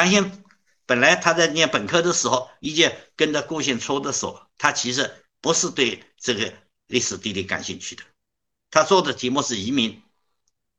[0.00, 0.42] 谭先
[0.86, 6.54] 本来他在念本科的时候，已经跟着顾宪初的时候，他其实不是对这个
[6.86, 8.02] 历史地理感兴趣的，
[8.70, 10.02] 他做的题目是移民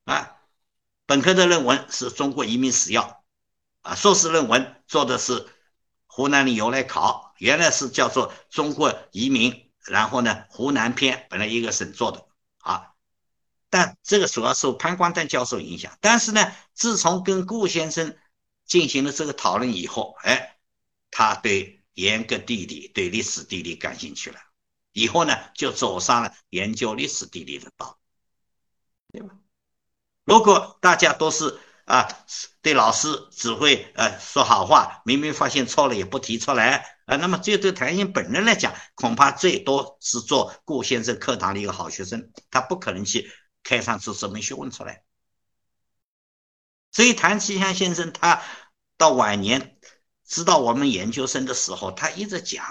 [0.05, 0.37] 啊，
[1.05, 3.23] 本科的论文是中国移民史要
[3.83, 5.47] 啊，硕士论文做的是
[6.07, 12.25] 湖南的由来考，原来是叫做中国移民，然后呢湖南篇，本来一个省做的
[12.57, 12.93] 啊，
[13.69, 18.17] 但这个主要受潘光旦教授影响，但是呢，自从跟顾先生。
[18.71, 20.57] 进行了这个讨论以后，哎，
[21.09, 24.39] 他对严格地理、对历史地理感兴趣了，
[24.93, 27.99] 以后呢，就走上了研究历史地理的道
[29.11, 29.35] 路，对吧？
[30.23, 32.07] 如果大家都是啊，
[32.61, 43.29] 对老师只会呃说好话，明明发现错了也不提出来啊，那么这对谭鑫本人来讲，恐怕最多是做顾先生课堂的一个好学生，他不可能去
[43.63, 45.03] 开创出什么学问出来。
[46.93, 48.41] 所以谭其祥先生他。
[49.01, 49.79] 到晚年，
[50.23, 52.63] 知道我们研究生的时候，他一直讲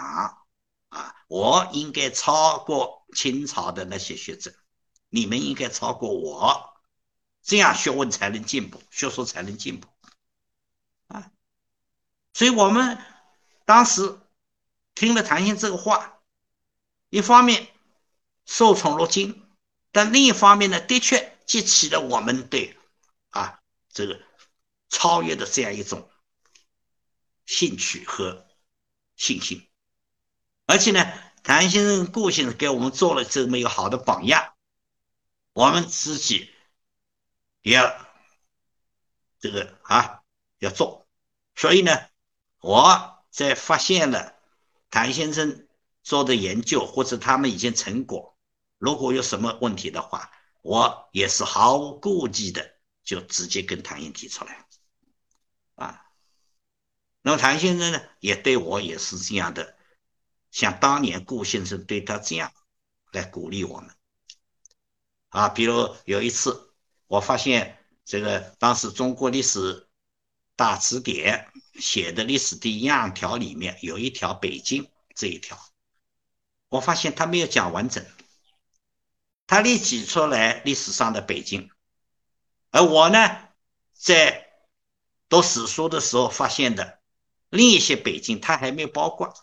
[0.91, 4.55] 啊，我应该超过清朝的那些学者，
[5.09, 6.73] 你们应该超过我，
[7.43, 9.89] 这样学问才能进步，学术才能进步
[11.09, 11.33] 啊。
[12.33, 12.97] 所以我们
[13.65, 14.21] 当时
[14.95, 16.21] 听了谭鑫这个话，
[17.09, 17.67] 一方面
[18.47, 19.49] 受宠若惊，
[19.91, 22.79] 但另一方面呢，的确激起了我们对
[23.31, 23.59] 啊
[23.93, 24.23] 这个
[24.89, 26.09] 超越的这样一种。
[27.51, 28.47] 兴趣和
[29.17, 29.69] 信心，
[30.67, 31.13] 而且呢，
[31.43, 34.55] 谭先生、顾先生给我们做了这么一个好的榜样，
[35.53, 36.49] 我们自己
[37.63, 38.07] 也要
[39.41, 40.23] 这个啊
[40.61, 41.09] 要做。
[41.57, 41.91] 所以呢，
[42.61, 44.37] 我在发现了
[44.89, 45.67] 谭先生
[46.05, 48.39] 做的研究或者他们已经成果，
[48.79, 50.31] 如果有什么问题的话，
[50.63, 54.69] 我也是毫无顾忌的就直接跟谭英提出来，
[55.75, 56.07] 啊。
[57.23, 59.77] 那么谭先生呢，也对我也是这样的，
[60.51, 62.51] 像当年顾先生对他这样
[63.13, 63.95] 来鼓励我们
[65.29, 65.51] 啊。
[65.51, 66.73] 比如有一次，
[67.07, 69.87] 我发现这个当时中国历史
[70.57, 75.59] 大词典写的历史的样条里面有一条北京这一条，
[76.71, 78.03] 我发现他没有讲完整，
[79.47, 81.71] 他列举出来历史上的北京，
[82.71, 83.49] 而我呢，
[83.93, 84.49] 在
[85.29, 86.99] 读史书的时候发现的。
[87.51, 89.35] 另一些北京他还没有包括，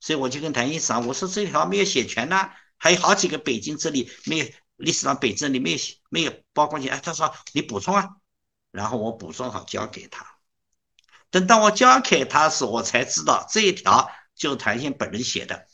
[0.00, 4.46] 所以我就跟谭医生我说这条没有写全呢，还有好几个北京这里没有
[4.76, 5.78] 历史上北京里没有
[6.08, 6.90] 没有包括进。
[6.90, 8.08] 哎，他说你补充啊，
[8.70, 10.26] 然后我补充好交给他。
[11.30, 15.66] 等到我交给他时，我才知道这一条就是谭先本人写的。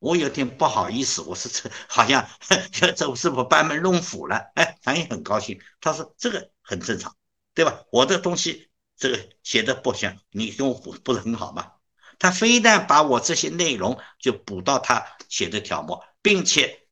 [0.00, 2.26] 我有点不好意思，我说这好像
[2.72, 4.50] 这这是不班门弄斧了？
[4.54, 7.14] 哎，谭也很高兴，他说这个很正常，
[7.54, 7.84] 对吧？
[7.92, 8.69] 我的东西。
[9.00, 11.72] 这个写的不行，你给我补不是很好吗？
[12.18, 16.86] 他非但把我这些内容就补到他写的条目，并且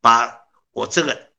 [0.00, 0.40] 把
[0.72, 1.32] 我这个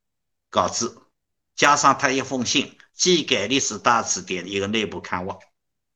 [0.50, 1.10] 稿子
[1.56, 5.38] 加上他一封信寄给《历史大词典》的一个内部刊物，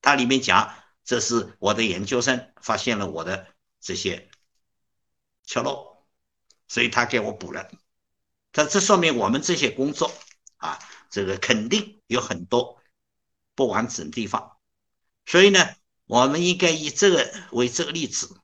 [0.02, 0.74] 它里面讲
[1.04, 3.46] 这是我的研究生发现了我的
[3.80, 4.28] 这些
[5.46, 6.04] 缺漏，
[6.68, 7.70] 所以他给我补了。
[8.52, 10.12] 他这说明我们这些工作
[10.58, 10.78] 啊，
[11.08, 12.77] 这个肯定有很多。
[13.58, 14.56] 不完整地方，
[15.26, 15.74] 所以呢，
[16.06, 18.40] 我们应该以这个为这个例子，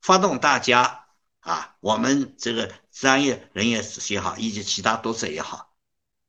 [0.00, 1.08] 发动大家
[1.40, 5.74] 啊，我们这个专业人员也好，以及其他读者也好，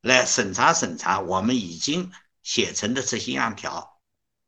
[0.02, 2.12] 来审查审查我们已经
[2.42, 4.02] 写成的这些样条，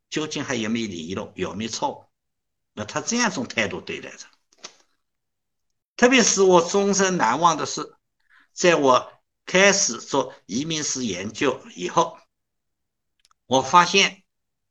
[0.09, 2.05] 究竟还有没有遗漏，有没有错误？
[2.73, 4.25] 那他这样一种态度对待着，
[5.95, 7.95] 特别是我终身难忘的是，
[8.51, 9.13] 在我
[9.45, 12.17] 开始做移民史研究以后。
[13.45, 14.23] 我发现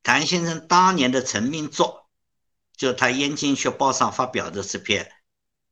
[0.03, 2.09] 谭先生当年的成名作，
[2.77, 5.13] 就他《燕京学报》上发表的这篇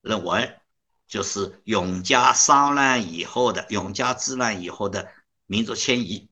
[0.01, 0.61] 论文，
[1.07, 5.13] 就是永嘉商乱以后的永嘉之乱以后的
[5.47, 6.29] 民族迁移，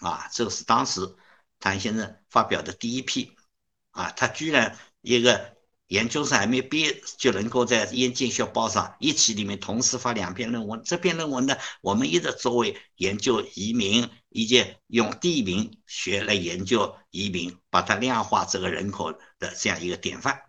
[0.00, 1.16] 啊，这个是当时
[1.60, 3.36] 谭先生发表的第一批，
[3.90, 5.51] 啊，他居然一个。
[5.92, 10.80] 研究生还没毕业就能够在《燕京学报》上一期里面同时发两篇论文。
[10.82, 20.40] 这篇论文呢，我们一直作为研究移民以及用地名学来研究移民，把它量化这个人口的这样一个典范、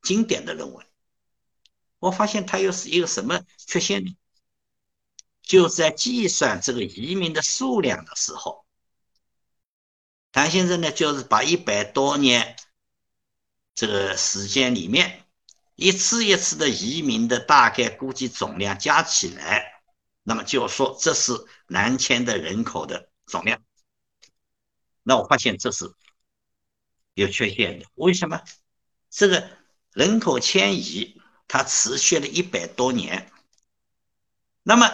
[0.00, 0.86] 经典的论文。
[1.98, 4.16] 我发现它又是一个什么缺陷呢？
[5.42, 8.64] 就在计算这个移民的数量的时候，
[10.32, 12.56] 谭先生呢，就是把一百多年。
[13.74, 15.24] 这个时间里面，
[15.74, 19.82] 一次一次的移民的大概估计总量加起来，
[20.22, 21.32] 那么就说这是
[21.66, 23.60] 南迁的人口的总量。
[25.02, 25.92] 那我发现这是
[27.14, 27.86] 有缺陷的。
[27.94, 28.40] 为什么？
[29.10, 29.50] 这个
[29.92, 33.30] 人口迁移它持续了一百多年，
[34.62, 34.90] 那么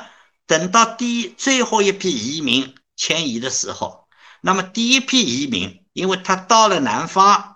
[0.46, 4.08] 等到第一最后一批移民迁移的时候，
[4.40, 7.49] 那么第一批移民，因为他到了南方，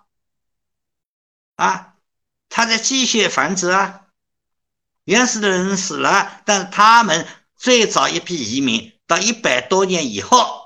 [1.57, 1.95] 啊，
[2.49, 4.01] 他在继续繁殖啊。
[5.05, 10.63] 原始的人死了，但是他们最早一批移民到一百多年以后，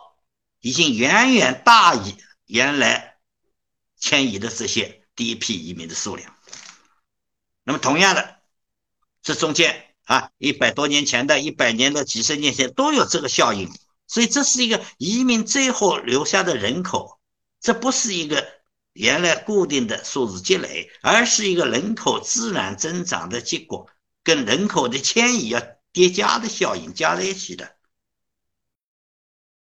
[0.61, 2.15] 已经远远大于
[2.47, 3.17] 原来
[3.99, 6.33] 迁移的这些第一批移民的数量。
[7.65, 8.37] 那么同样的，
[9.23, 13.69] 这中间啊，一百多年前的一百年的几十年前都有这个效应，
[14.07, 17.19] 所以这是一个移民最后留下的人口，
[17.61, 18.49] 这不是一个
[18.99, 23.89] 原来固定的数字积累，而是一个人口自然增长的结果。
[24.25, 27.79] 跟人口的迁移要叠加的效应加在一起的，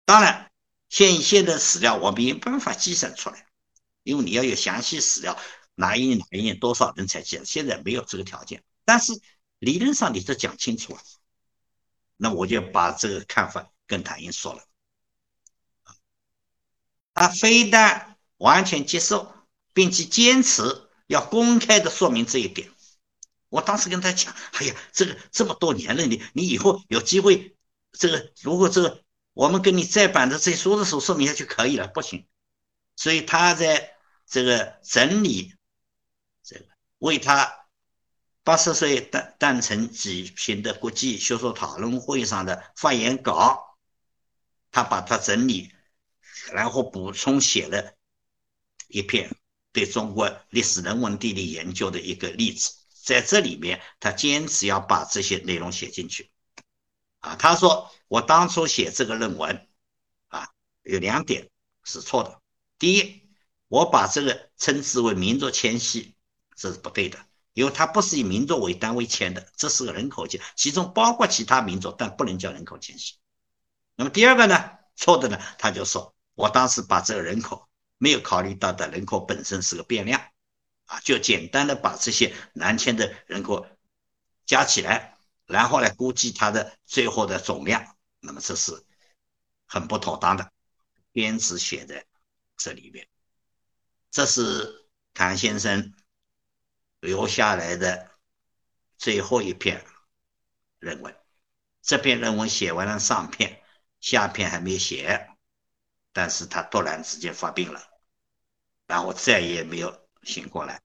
[0.06, 0.52] 当然，
[0.88, 3.48] 现现的史料我们也没办法计算出来，
[4.04, 5.36] 因为你要有详细史料，
[5.74, 8.62] 哪一年哪一年多少人才建，现在没有这个条件。
[8.86, 9.20] 但是
[9.58, 11.02] 理论上你都讲清楚了，
[12.18, 14.64] 那我就把这个看法跟谭英说了，
[17.16, 18.11] 他非但
[18.42, 19.32] 完全接受，
[19.72, 20.64] 并且坚持
[21.06, 22.72] 要公开的说明这一点。
[23.50, 27.56] 我当时跟他讲，哎呀，这个这么多年了，你你以后有机会，
[27.92, 29.04] 这个如果这个
[29.34, 32.28] 我们跟你再版的这书的时候说明一下就可以了，不行。
[32.96, 33.96] 所以他在
[34.26, 35.54] 这个整理
[36.44, 36.66] 这个
[36.98, 37.68] 为他
[38.44, 43.78] 八十岁诞诞辰举行的国际学术讨论会上的发言稿，
[44.72, 45.72] 他把它整理，
[46.54, 47.94] 然后补充写了
[48.92, 49.36] 一篇
[49.72, 52.74] 对中国历史人文地理研究的一个例子。
[53.04, 56.30] 在这里面，他坚持要把这些内容写进去，
[57.20, 59.68] 啊，他说我当初写这个论文，
[60.28, 60.50] 啊，
[60.84, 61.50] 有两点
[61.84, 62.40] 是错的。
[62.78, 63.24] 第一，
[63.70, 66.14] 我把这个称之为民族迁徙，
[66.56, 67.18] 这是不对的，
[67.54, 73.16] 因为它不是以民族为单位迁的，这是个人口迁，其中包括其他民族，但不能叫人口迁徙。
[73.96, 77.68] 那么第二个呢，错的呢，他就说我当时把这个人口
[78.02, 80.20] 没有考虑到的人口本身是个变量。
[80.86, 83.66] 啊，就简单的把这些南迁的人口
[84.46, 85.16] 加起来，
[85.46, 88.84] 然后来估计它的最后的总量，那么这是
[89.68, 90.52] 很不妥当的，
[91.12, 92.06] 编制写在
[92.58, 93.08] 这里面。
[94.10, 95.94] 这是谭先生
[97.00, 98.12] 留下来的
[98.98, 99.86] 最后一篇
[100.80, 101.16] 论文。
[101.82, 103.64] 这篇论文写完了上篇，
[104.02, 105.30] 下篇还没写，
[106.12, 107.91] 但是他突然之间发病了，
[108.92, 110.00] 然后再也没有。
[110.24, 110.84] 醒过来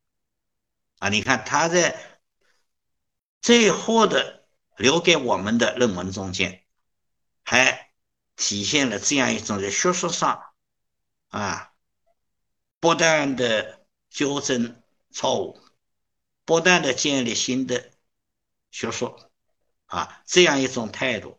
[0.98, 1.10] 啊！
[1.10, 2.18] 你看他在
[3.42, 4.48] 最后的
[4.78, 6.64] 留给我们的论文中间，
[7.44, 7.92] 还
[8.34, 10.42] 体现了这样一种在学术上
[11.28, 11.74] 啊，
[12.80, 15.60] 不断的纠正错误，
[16.46, 17.90] 不断的建立新的
[18.70, 19.30] 学说
[19.84, 21.38] 啊，这样一种态度。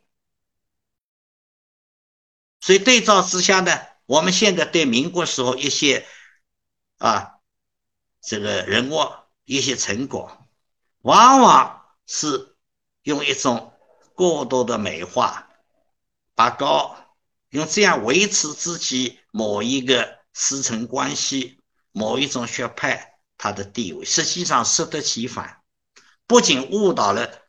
[2.60, 3.72] 所以对照之下呢，
[4.06, 6.06] 我们现在对民国时候一些
[6.98, 7.34] 啊。
[8.20, 9.00] 这个人物
[9.46, 10.46] 一些成果，
[11.02, 12.58] 往往是
[13.04, 13.72] 用一种
[14.14, 15.48] 过多的美化、
[16.36, 16.98] 拔高，
[17.50, 21.62] 用这样维持自己某一个师承关系、
[21.94, 25.62] 某一种学派它的地位，实际上适得其反，
[26.26, 27.44] 不仅误导了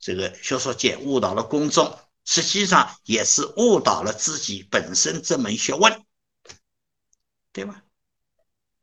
[0.00, 6.04] 这个学术界，误导了公众，实际上也是误导了自己本身这门学问，
[7.52, 7.84] 对吧？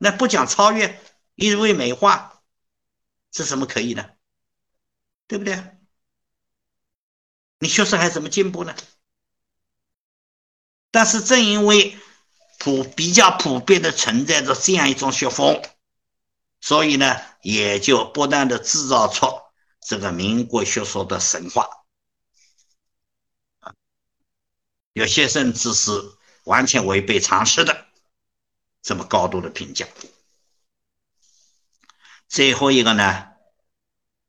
[0.06, 1.02] 那不讲超越。
[1.34, 2.44] 一味美化，
[3.34, 4.12] 是什么可以呢？
[5.28, 5.62] 对不对？
[7.60, 8.74] 你学术还怎么进步呢？
[10.92, 11.98] 但是正因为
[12.58, 15.62] 普比较普遍的存在着这样一种学风，
[16.62, 19.28] 所以呢，也就不断的制造出
[19.82, 21.68] 这个民国学说的神话
[24.94, 25.92] 有些甚至是
[26.46, 27.85] 完全违背常识的
[28.86, 29.88] 这么高度的评价。
[32.28, 33.32] 最后一个呢，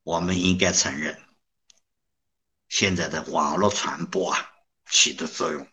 [0.02, 1.22] 我们应该承认，
[2.66, 4.50] 现在的网络传播啊，
[4.90, 5.68] 起的作用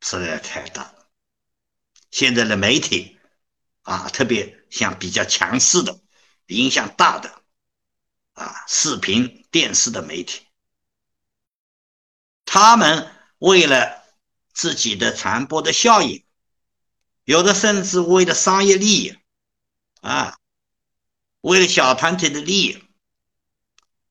[0.00, 0.92] 实在太大。
[2.10, 3.20] 现在的媒体
[3.82, 6.00] 啊，特别像比较强势的、
[6.46, 7.40] 影响大的
[8.32, 10.44] 啊，视频、电视的媒体，
[12.44, 14.02] 他们为了
[14.52, 16.25] 自己的传播的效应，
[17.26, 19.18] 有的甚至为了商业利益
[20.00, 20.38] 啊。
[21.42, 22.82] 为了小团体的利益，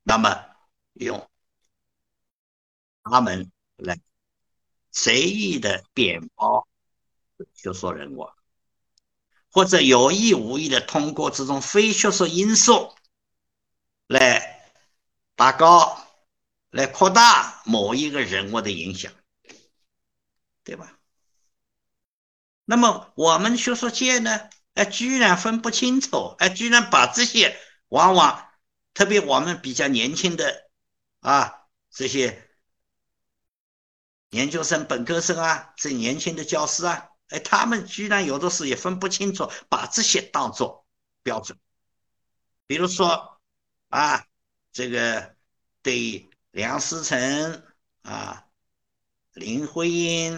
[0.04, 0.46] 那么
[0.94, 1.30] 用
[3.04, 4.00] 他们来
[4.90, 6.66] 随意的贬褒
[7.54, 8.32] 学说人物，
[9.52, 12.96] 或者有意无意的通过这种非学术因素
[14.08, 14.72] 来
[15.36, 16.08] 拔高、
[16.70, 19.12] 来扩大某一个人物的影响，
[20.64, 20.98] 对吧？
[22.66, 27.58] 那么我们学术界呢，哎，居然分不清楚，哎，居然把这些
[27.90, 28.50] 往往
[28.94, 30.70] 特别我们比较年轻的
[31.20, 32.50] 啊这些
[34.32, 37.10] 研究生、本科生啊，这年轻的教师啊。
[37.30, 40.86] 哎，他们居然有的时候也分不清楚，把这些当做
[41.24, 41.58] 标准。
[42.68, 43.40] 比如说
[43.90, 44.26] 啊，
[44.72, 45.36] 这个
[45.82, 47.64] 对梁思成
[48.02, 48.46] 啊、
[49.34, 50.38] 林徽因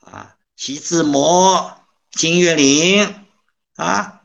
[0.00, 3.24] 啊、徐志摩、金岳霖
[3.76, 4.22] 啊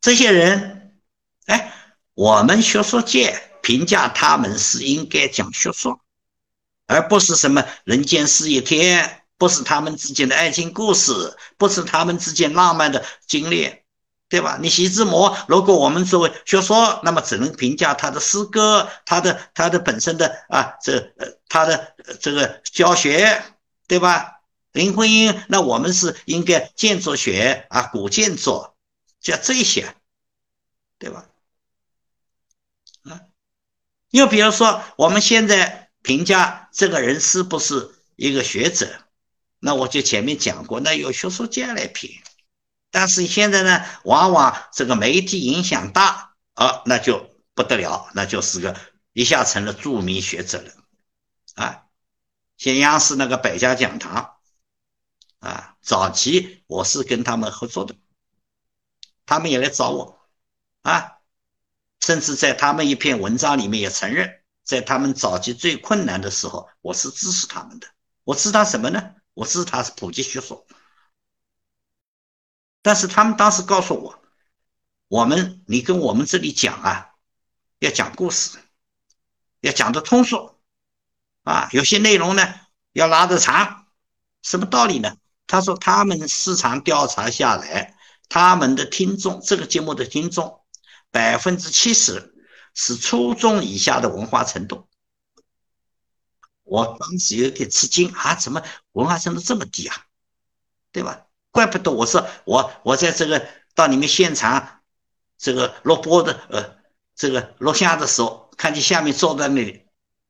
[0.00, 1.00] 这些人，
[1.46, 1.72] 哎，
[2.14, 5.98] 我们学术界评价他们是应该讲学术，
[6.86, 9.22] 而不是什么人间四月天。
[9.36, 13.68] 不是他们之间的爱情故事，不是他们之间浪漫的经历，
[14.28, 14.56] 对吧？
[14.62, 23.42] 你徐志摩，如果我们作为学说，那么只能评价他的诗歌，他的他的本身的啊，这呃他的这个教学，
[23.88, 24.33] 对吧？
[24.74, 28.74] 林徽因，那我们是应该建筑学啊，古建筑，
[29.20, 29.94] 像这些，
[30.98, 31.26] 对吧？
[33.04, 33.20] 啊，
[34.10, 39.00] 又比如说，我们现在评价这个人是不是一个学者？
[39.60, 42.10] 那我就前面讲过，那由学术界来评，
[42.90, 48.76] 但是现在呢，往往这个媒体影响大啊，那就不得了，那就是个
[49.12, 50.72] 一下成了著名学者了
[51.54, 51.84] 啊。
[52.56, 54.33] 像央视那个百家讲堂
[55.44, 57.94] 啊，早期我是跟他们合作的，
[59.26, 60.18] 他们也来找我
[60.80, 61.18] 啊，
[62.00, 67.86] 甚至在他们一篇文章里面也承认，在他们早期最困难的时候，我是支持他们的。
[68.24, 69.14] 我支持他什么呢？
[69.34, 70.66] 我支持他是普及学术，
[72.80, 74.22] 但是他们当时告诉我，
[75.08, 77.10] 我们你跟我们这里讲啊，
[77.80, 78.56] 要讲故事，
[79.60, 80.56] 要讲的通俗，
[81.42, 82.42] 啊，有些内容呢
[82.92, 83.88] 要拉得长，
[84.40, 85.18] 什么道理呢？
[85.46, 87.94] 他说他们市场调查下来，
[88.28, 90.60] 他们的听众这个节目的听众
[91.10, 92.34] 百分之七十
[92.74, 94.88] 是初中以下的文化程度。
[96.62, 99.96] 我当时有点吃惊啊，怎么文化程度这么低啊？
[100.92, 101.26] 对吧？
[101.50, 104.80] 怪不得我说我我在这个到你们现场
[105.36, 106.76] 这个录播的呃
[107.14, 109.84] 这个录像的时候，看见下面坐在那里，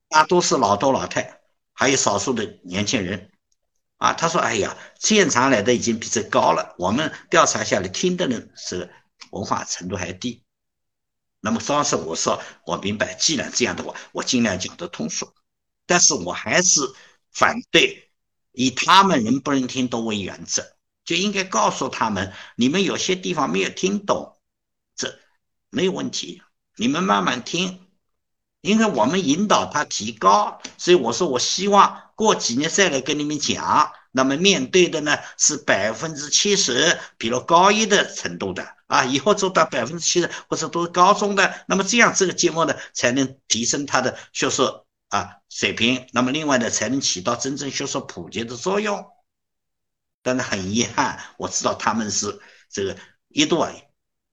[0.09, 1.39] 大多是老头老太，
[1.73, 3.31] 还有少数的年轻人
[3.97, 4.13] 啊。
[4.13, 6.75] 他说：“哎呀，现场来的已经比这高了。
[6.77, 8.91] 我们调查下来听的人是
[9.31, 10.43] 文化程度还低。
[11.39, 15.33] 那么当时我说我明白，既然这样的话，我尽量讲得通俗。”
[15.87, 16.81] 但是我还是
[17.31, 18.09] 反对
[18.51, 20.65] 以他们能不能听懂为原则，
[21.03, 24.35] 就应该告诉他们，你们有些地方没有听懂，
[24.95, 25.19] 这
[25.69, 26.41] 没有问题，
[26.77, 27.87] 你们慢慢听，
[28.61, 44.83] 因为我们引导他提高，所以我说我希望过几年再来跟你们讲，那么面对的呢是百分之七十，比如高一的程度的啊，以后做到百分之七十或者都是高中的，那么这样这个节目呢才能提升他的学术。
[45.09, 49.05] 啊，水平，那么另外呢，才能起到真正学术普及的作用。
[50.23, 52.97] 但是很遗憾，我知道他们是这个
[53.29, 53.71] 一度啊，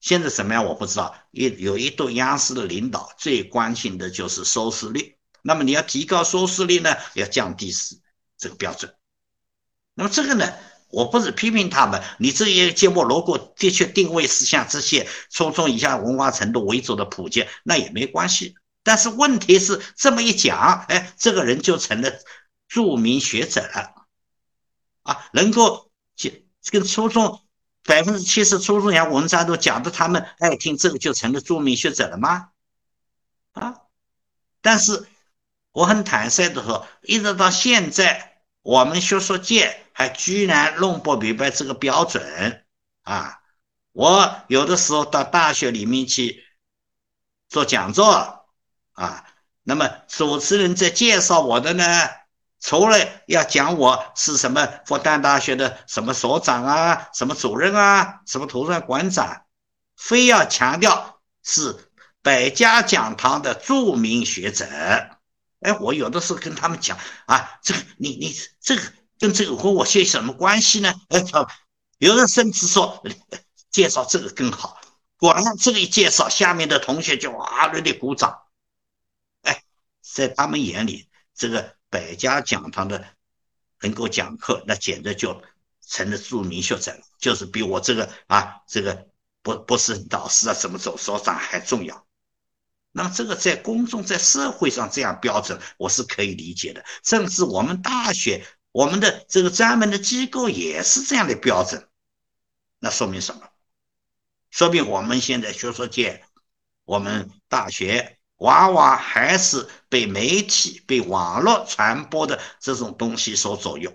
[0.01, 1.15] 现在怎么样我不知道。
[1.31, 5.19] 一有一度央视的领导最关心的就是收视率。
[5.43, 7.99] 那么你要提高收视率呢，要降低是
[8.39, 8.95] 这个标准。
[9.95, 10.51] 那么这个呢，
[10.89, 12.03] 我不是批评他们。
[12.19, 18.55] 你这些节目如果的确定位是像这些初中以下文化程度为主的普及，那也没关系。
[18.83, 22.11] 但是问题是这么一讲，哎，这个人就成了
[22.69, 24.07] 著名学者了，
[25.03, 25.91] 啊，能够
[26.71, 27.43] 跟初中
[27.85, 32.49] 百分之七十初中以下文章都讲的他们爱听，这个就成了著名学者了吗？
[33.53, 33.75] 啊，
[34.61, 35.07] 但是
[35.73, 42.65] 我很坦率的说，一直到现在，我们学术界还居然弄不明白这个标准
[43.03, 43.41] 啊！
[43.93, 46.45] 我有的时候到大学里面去
[47.49, 48.39] 做讲座。
[48.93, 49.25] 啊，
[49.63, 51.85] 那么主持人在介绍我的呢，
[52.61, 59.47] 除了要讲我是什么复旦大学的什么所长啊，什么主任啊，什么图书馆馆长，
[59.97, 64.67] 非要强调是百家讲堂的著名学者。
[65.63, 68.83] 哎，我有的时候跟他们讲啊，这个你你这个
[69.19, 70.93] 跟这个和我些什么关系呢？
[71.09, 71.25] 哎，
[71.99, 73.03] 有人甚至说
[73.71, 74.81] 介绍这个更好。
[75.17, 78.43] 果然这个一介绍，下面的同学就哇热烈鼓掌。
[79.43, 79.63] 哎
[80.03, 83.05] 在他们眼里，这个百家讲堂的
[83.81, 85.41] 能够讲课，那简直就
[85.87, 89.07] 成了著名学者了，就是比我这个啊这个
[89.43, 92.05] 不不是导师啊怎么走所长还重要。
[92.93, 96.85] 那这个在公众在社会上这样标准，我是可以理解的。
[97.03, 101.89] 甚至我们大学，我们的这个专门的机构也是这样的标准。
[102.79, 103.43] 那说明什么？
[104.51, 106.23] 说明我们现在学术界，
[106.85, 113.95] 我们大学往往还是被媒体、被网络传播的这种东西所左右。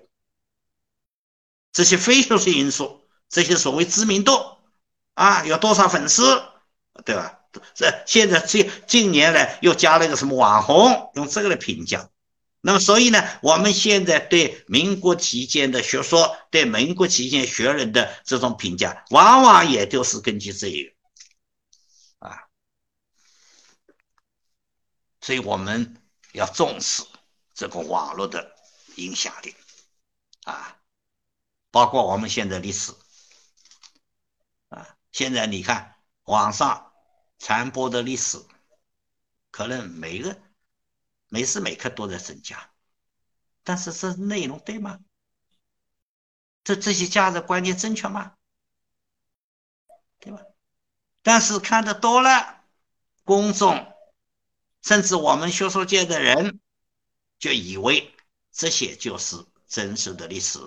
[1.71, 4.57] 这些非学术因素，这些所谓知名度
[5.13, 6.41] 啊，有多少粉丝，
[7.05, 7.36] 对吧？
[7.73, 12.09] 这现在近近年来又加了一个什么网红，用这个来评价。
[12.59, 22.47] 那么，所以呢，我们现在对民国期间的学说，对民国期间学人的这种评价，往往也就是根据这个啊。
[25.21, 26.01] 所以我们
[26.33, 27.03] 要重视
[27.53, 28.53] 这个网络的
[28.95, 29.55] 影响力
[30.43, 30.75] 啊，
[31.71, 32.91] 包括我们现在历史
[34.69, 36.86] 啊，现在你看网上。
[37.39, 38.39] 传播的历史，
[39.51, 40.37] 可能每个
[41.29, 42.71] 每时每刻都在增加，
[43.63, 44.99] 但是这内容对吗？
[46.63, 48.35] 这这些价值观念正确吗？
[50.19, 50.41] 对吧？
[51.21, 52.63] 但是看的多了，
[53.23, 53.93] 公众
[54.81, 56.59] 甚至我们学术界的人
[57.39, 58.13] 就以为
[58.51, 60.59] 这些就是真实的历史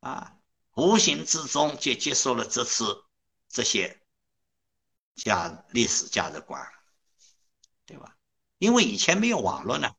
[0.00, 0.36] 啊，
[0.74, 3.04] 无形之中就接受了这次
[3.48, 3.99] 这些。
[5.22, 6.66] 价历史价值观，
[7.84, 8.16] 对吧？
[8.58, 9.94] 因为以前没有网络呢，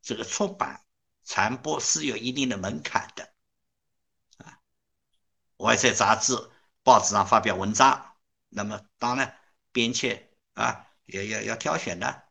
[0.00, 0.82] 这个出版
[1.24, 3.32] 传播是有一定的门槛的
[4.38, 4.58] 啊。
[5.56, 6.50] 我在杂志、
[6.82, 8.16] 报纸上发表文章，
[8.48, 9.38] 那么当然
[9.72, 12.24] 编辑啊也要要挑选的，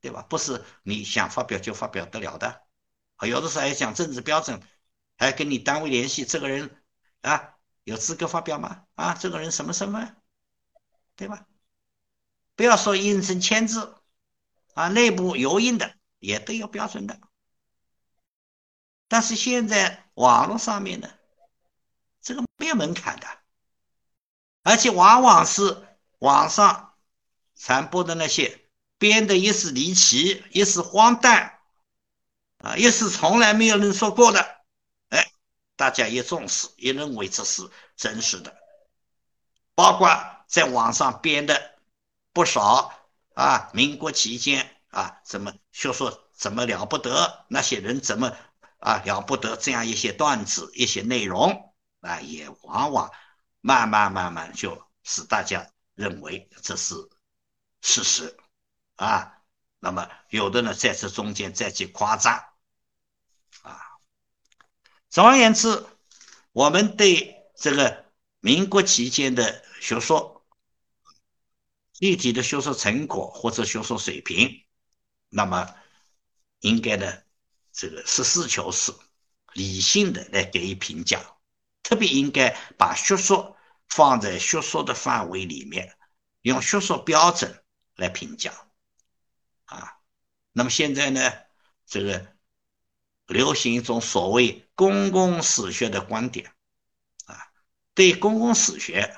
[0.00, 0.22] 对吧？
[0.22, 2.62] 不是你想发表就发表得了的。
[3.22, 4.60] 有的时候还讲政治标准，
[5.16, 6.82] 还跟你单位联系，这个人
[7.22, 8.86] 啊有资格发表吗？
[8.94, 10.16] 啊，这个人什么身份？
[11.16, 11.46] 对吧？
[12.56, 13.96] 不要说印成签字
[14.74, 17.20] 啊，内部油印的也都有标准的。
[19.08, 21.08] 但是现在网络上面呢，
[22.20, 23.26] 这个没有门槛的，
[24.62, 25.84] 而且往往是
[26.18, 26.94] 网上
[27.56, 31.60] 传播的那些编的，一是离奇，一是荒诞，
[32.58, 34.64] 啊，一是从来没有人说过的，
[35.08, 35.32] 哎，
[35.74, 38.56] 大家也重视，也认为这是真实的，
[39.74, 40.33] 包括。
[40.54, 41.74] 在网上编的
[42.32, 42.94] 不少
[43.34, 48.32] 啊，民国期间啊，怎么学说怎么了不得，那些人怎么
[48.78, 53.10] 啊了不得，这样一些段子、一些内容啊，也往往
[53.62, 56.94] 慢慢慢慢就使大家认为这是
[57.80, 58.36] 事实
[58.94, 59.38] 啊。
[59.80, 62.32] 那么有的呢，在这中间再去夸张
[63.62, 63.80] 啊。
[65.10, 65.84] 总而言之，
[66.52, 68.04] 我们对这个
[68.38, 70.32] 民国期间的学说。
[71.94, 74.64] 具体的学术成果或者学术水平，
[75.28, 75.72] 那么
[76.58, 77.22] 应该呢，
[77.72, 78.92] 这个实事求是、
[79.52, 81.24] 理性的来给予评价，
[81.84, 83.54] 特别应该把学术
[83.88, 85.96] 放在学术的范围里面，
[86.42, 87.62] 用学术标准
[87.94, 88.52] 来评价
[89.66, 90.00] 啊。
[90.50, 91.32] 那么现在呢，
[91.86, 92.26] 这个
[93.26, 96.52] 流行一种所谓公共史学的观点
[97.26, 97.38] 啊，
[97.94, 99.16] 对公共史学，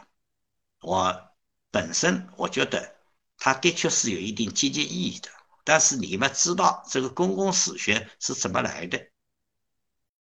[0.83, 1.26] 我。
[1.77, 2.97] 本身我觉得
[3.37, 5.29] 它的确是有一定积极意义的，
[5.63, 9.11] 但是你们知道这个公共史学是怎么来的？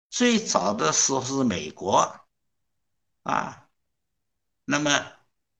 [0.10, 2.28] 最早的时候是美国
[3.24, 3.70] 啊，
[4.66, 5.14] 那么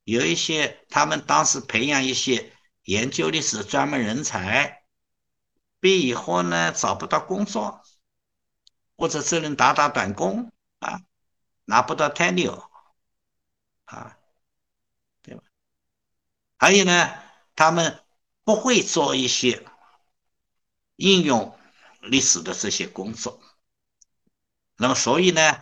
[0.04, 2.52] 有一些他们当时培养一些
[2.84, 4.84] 研究历史专门人才，
[5.80, 7.82] 毕以后呢找不到工作，
[8.98, 11.00] 或者只能打打短工啊，
[11.64, 12.68] 拿不到 tenure
[13.86, 14.18] 啊。
[16.58, 17.14] 还有呢，
[17.56, 18.00] 他们
[18.44, 19.66] 不会做一些
[20.96, 21.58] 应用
[22.02, 23.42] 历史的这些工作，
[24.78, 25.62] 那么所以呢，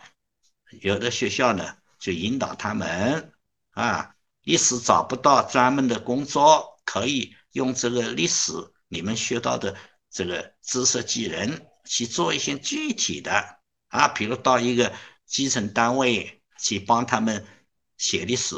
[0.81, 3.33] 有的学校呢就引导他们
[3.71, 8.53] 啊，一时找不到专门的工作，可以用这个历史
[8.87, 9.75] 你们学到的
[10.11, 14.93] 这个知识技能去做一些具体的啊，比如到一个
[15.25, 17.43] 基层单位去帮他们
[17.97, 18.55] 写历史。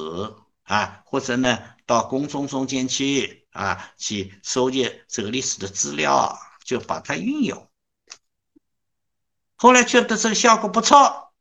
[0.65, 1.57] 啊，或者呢。
[1.87, 7.69] 到公众中间去啊，去收集这个历史的资料，就把它运用。
[9.55, 11.31] 后来觉得这个效果不错，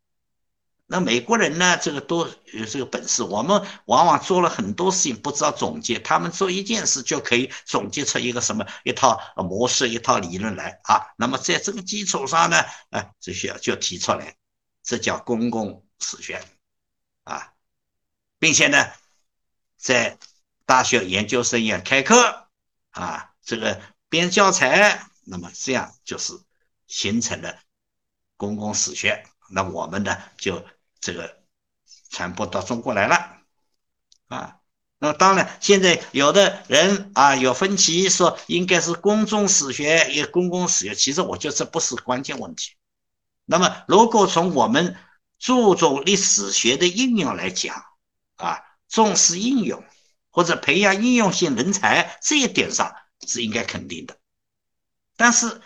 [0.85, 3.23] 那美国人呢，这个都有这个本事。
[3.23, 11.07] 我们往往做了很多事情，不知道总结，他们做一件事就可以总结出一个什么一套模式、一套理论来啊。
[11.17, 14.37] 那么在这个基础上呢，啊，这些就提出来
[14.83, 16.45] 这叫公共史学
[17.23, 17.55] 啊，
[18.39, 18.91] 并且呢，
[19.85, 20.19] 在
[20.65, 22.49] 大学研究生院开课
[22.93, 26.33] 啊，这个编教材，那么这样就是
[26.87, 27.59] 形成了
[28.39, 29.27] 公共史学。
[29.51, 30.65] 那我们呢，就
[31.01, 31.37] 这个
[32.09, 33.43] 传播到中国来了
[34.29, 34.57] 啊。
[34.97, 40.95] 那么当然，现在有的人啊有分歧，说应该是公众史学，也公共史学。
[40.95, 42.73] 其实我觉得这不是关键问题。
[43.45, 44.97] 那么，如果从我们
[45.39, 47.85] 注重历史学的应用来讲，
[48.37, 48.63] 啊，
[48.95, 49.85] 重视应用
[50.31, 52.95] 或者培养应用性人才这一点上
[53.27, 54.17] 是应该肯定的。
[55.17, 55.61] 但是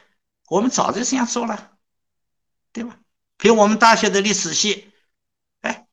[0.49, 1.73] 我们早就这样做了，
[2.73, 2.99] 对吧？
[3.37, 4.91] 比如我们大学的历史系，
[5.61, 5.87] 哎，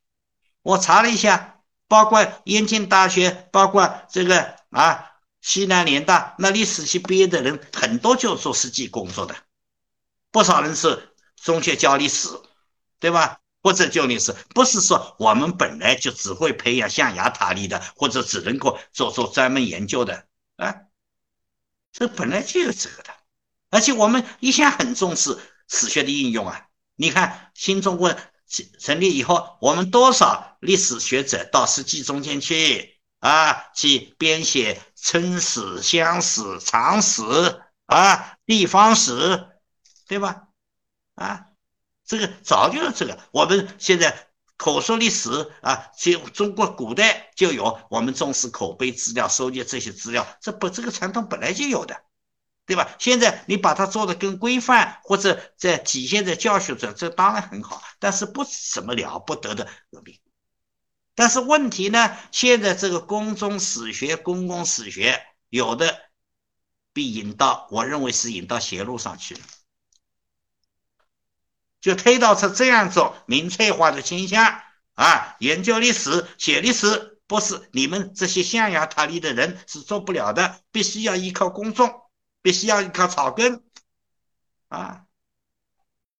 [0.61, 1.51] 我查了一下。
[1.87, 9.35] 包括燕京大学，包括这个啊西南联大，那历史系毕业的人很多就做实际工作的，
[10.31, 12.27] 不少人是中学教历史，
[12.99, 13.39] 对吧？
[13.65, 20.81] 或者教历史，不是说我们本来就只会培养象牙塔里的，或者只能够做做专门研究的啊，
[21.91, 23.09] 这本来就有这个的，
[23.71, 25.35] 而且我们一向很重视
[25.67, 28.15] 史学的应用啊，你看新中国。
[28.79, 37.23] 成立以后，我们多少历史学者到史记中间去啊，去编写村史、乡史、常史
[37.87, 39.47] 啊、地方史，
[40.07, 40.43] 对吧？
[41.15, 41.47] 啊，
[42.05, 45.29] 这个早就是这个，我们现在口述历史
[45.61, 52.03] 啊，就中国古代就有我们重视口碑资料、收集这些资料，这不这个传统本来就有的。
[52.67, 52.95] 对吧？
[52.97, 60.19] 现在你把它做的更规范，或者在体现在教学中，这当然很好，但是不是什么了不得的革命。
[61.13, 62.17] 但是问题呢？
[62.31, 65.95] 现在这个公众史学、公共史学，有的
[66.91, 69.41] 被引到，我认为是引到邪路上去了，
[71.85, 74.59] 就推导出这样一种民粹化的倾向
[74.95, 75.35] 啊！
[75.37, 82.01] 研究历史、写历史，不是你们这些象牙塔里的人是做不了的，必须要依靠公众。
[82.41, 83.63] 必须要依靠草根，
[84.67, 85.05] 啊，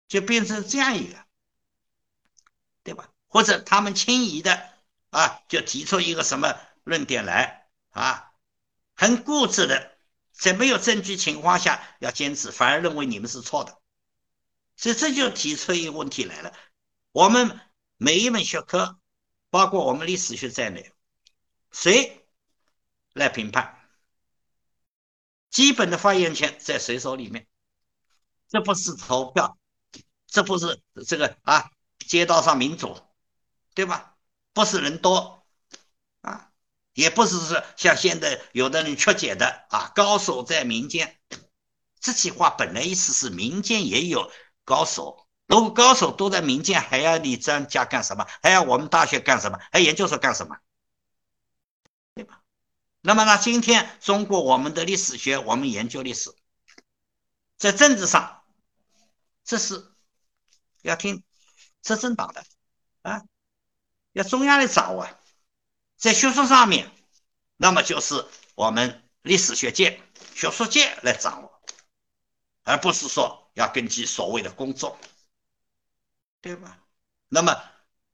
[0.08, 1.18] 就变成这样一个，
[2.84, 3.10] 对吧？
[3.28, 4.70] 或者他们轻易的
[5.10, 8.32] 啊，就提出一个什么论点来啊，
[8.96, 9.98] 很固执的，
[10.32, 13.78] 在没有证据情况下要坚持，反而认为你们是错的，
[14.78, 16.54] 所以这就提出一个问题来了：
[17.12, 17.60] 我们
[17.98, 19.00] 每一门学科，
[19.50, 20.92] 包括我们历史学在内，
[21.72, 22.28] 谁
[23.14, 23.74] 来评判？
[25.50, 27.48] 基本的发言权在谁手里面？
[28.50, 29.58] 这不是投票，
[30.28, 33.00] 这不是这个啊，街道上民主，
[33.74, 34.16] 对吧？
[34.54, 35.46] 不是人多
[36.22, 36.52] 啊，
[36.94, 41.18] 也不是说像现在有的人曲解的啊，高手在民间。
[42.00, 44.32] 这句话本来意思是民间也有
[44.66, 48.28] 高手，如果高手都在民间，还要你专家干什么？
[48.44, 49.60] 还要我们大学干什么？
[49.72, 50.58] 还研究所干什么？
[52.16, 52.42] 对吧？
[53.02, 53.38] 那么呢？
[53.38, 56.34] 今天中国我们的历史学，我们研究历史，
[57.58, 58.44] 在政治上，
[59.44, 59.92] 这是
[60.82, 61.24] 要听
[61.84, 62.44] 执政党的
[63.04, 63.24] 啊，
[64.14, 65.08] 要中央来掌握。
[65.98, 66.92] 在学术上面，
[67.58, 68.26] 那么就是
[68.56, 70.02] 我们历史学界、
[70.34, 71.62] 学术界来掌握，
[72.64, 74.98] 而不是说要根据所谓的工作，
[76.40, 76.78] 对吧？
[77.28, 77.62] 那么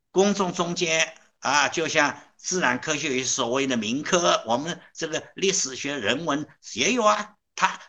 [0.09, 2.19] 公众中间啊，就像。
[2.43, 7.35] 自然科学有所谓的民科，我们这个历史学人文也有啊。
[7.53, 7.79] 他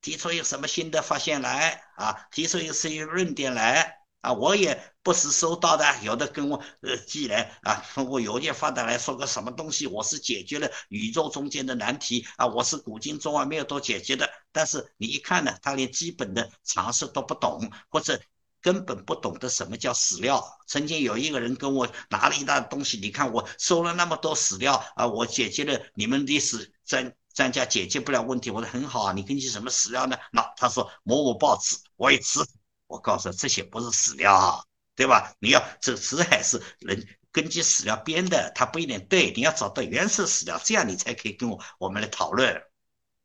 [0.00, 2.26] 提出一个什么新的发现来啊？
[2.32, 4.32] 提出一个新的论点来啊？
[4.32, 14.28] 我也不是收到的，有的跟我呃寄来啊，通过邮件发的来说个什么东西，我是解决了宇宙中间的难题啊，我是古今中外没有都解决的。
[14.52, 18.20] 但是你一看呢，他连基本的常识都不懂，或者。
[18.62, 20.42] 根本不懂得什么叫史料。
[20.66, 28.50] 曾经有一个人跟我拿了一大东西，你看我收了那么多史料啊，我解决了你们历史专专家解决不了问题。
[28.50, 30.16] 我说很好啊，你根据什么史料呢？
[30.32, 32.40] 那他说某某报纸，我也吃，
[32.86, 35.34] 我告诉这些不是史料，对吧？
[35.40, 39.32] 你要这纸还是人根据史料编的，它不一定对。
[39.32, 42.62] 你要找到原始史料，这样你才可以跟我我们来讨论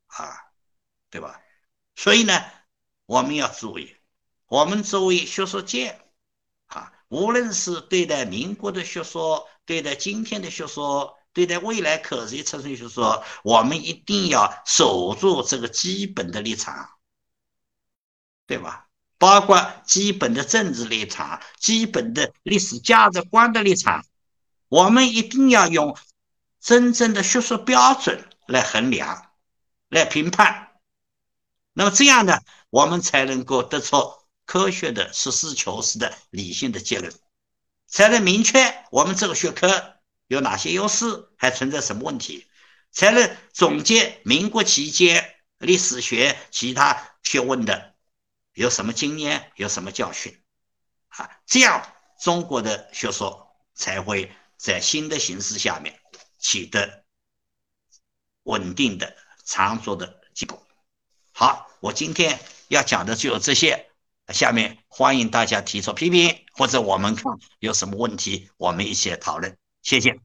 [0.08, 0.36] 啊，
[1.10, 1.40] 对吧？
[1.94, 2.42] 所以呢，
[3.06, 3.96] 我们要注意。
[4.48, 5.98] 我们作为学术界，
[6.66, 16.90] 啊，无论是对待民国的学说，对待今天的学说，对待未来可能产生学说，我们一定要守住这个基本的立场，
[18.46, 18.88] 对吧？
[19.22, 24.04] 包括基本的政治立场、基本的历史价值观的立场，
[24.68, 25.96] 我们一定要用
[26.60, 29.30] 真正的学术标准来衡量、
[29.88, 30.70] 来评判。
[31.72, 33.96] 那么这样呢，我们才能够得出。
[34.44, 37.14] 科学的、实事求是的、理性的结论，
[37.86, 39.94] 才能明确我们这个学科
[40.26, 42.44] 有哪些优势，还存在什么问题，
[42.90, 47.91] 才能总结民国期间历史学其他学问的
[48.54, 50.42] 有什么经验、有什么教训
[51.08, 51.30] 啊？
[51.46, 51.86] 这样
[52.20, 55.98] 中国的学说才会在新的形势下面
[56.38, 57.04] 取得
[58.44, 60.60] 稳定的、长足的进步。
[61.32, 62.38] 好，我今天
[62.68, 63.88] 要讲的就有这些。
[64.28, 67.24] 下面欢迎大家提出批评，或者我们看
[67.58, 69.58] 有什么问题，我们一起讨论。
[69.82, 70.18] 谢谢。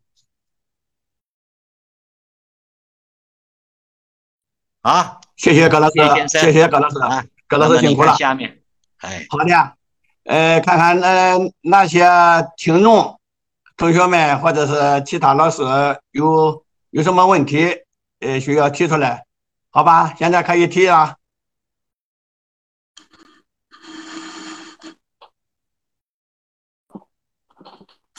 [4.81, 8.15] 好，谢谢葛老师，谢谢葛老师，葛老师辛苦了。
[8.15, 8.60] 下面，
[8.99, 9.73] 哎，好的，
[10.25, 12.05] 呃，看看那那些
[12.57, 13.19] 听众、
[13.75, 15.63] 同学们或者是其他老师
[16.12, 17.83] 有有什么问题，
[18.19, 19.25] 呃，需要提出来。
[19.69, 21.15] 好吧，现在可以提啊。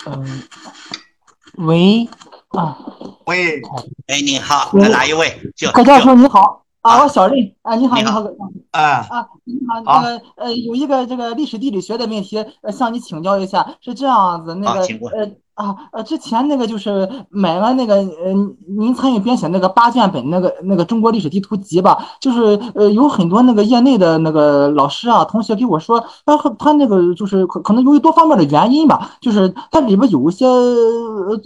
[0.06, 0.42] 嗯，
[1.56, 2.08] 喂，
[2.48, 2.78] 啊，
[3.26, 3.60] 喂，
[4.06, 5.38] 哎，你好，是哪一位？
[5.74, 8.20] 葛教授你好，啊，我小任，啊，你好，你好，
[8.70, 14.80] 啊，啊，你好，那个，呃，有一个这个历史地理学的问题，呃，向你请教一下，是这样子，那个，
[15.16, 15.30] 呃。
[15.58, 18.32] 啊呃，之前那个就是买了那个呃，
[18.78, 31.36] 您参与编写那个八卷本那个那个中国历史地图集吧，就是呃有很多那个业内的那个老师啊同学给我说，他他那个就是可可能由于多方面的原因吧，就是它里边有一些呃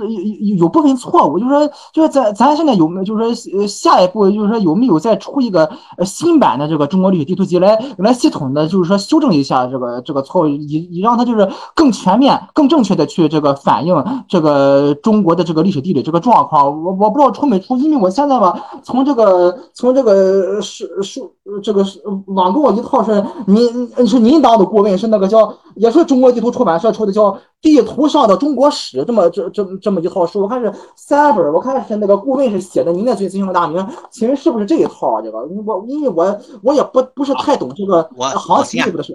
[0.40, 5.64] 有有部分错误，就是说就是咱咱现在有没有就是说下一步就是说有没有再出一个
[5.96, 14.01] 呃新版的这个中国历史地图集来来系统的就是说修正一下这个这个错误，以以让它就是更全面、更正确的去这个反映。
[14.28, 21.20] 这个中国的这个历史地理这个状况，我我不知道出没出，因为我现在吧，从这个从这个是是
[21.62, 35.22] 这个是网购一套是您是您当的顾问，是那个叫也是中国地图出版社出的叫《地图上的中国史》这么这这这么一套书，我看是三本，我看是那个顾问是写的您的最尊姓大名，请问是不是这一套啊？
[35.22, 38.02] 这个我因为我我也不不是太懂这个
[38.36, 39.14] 行情，是不是？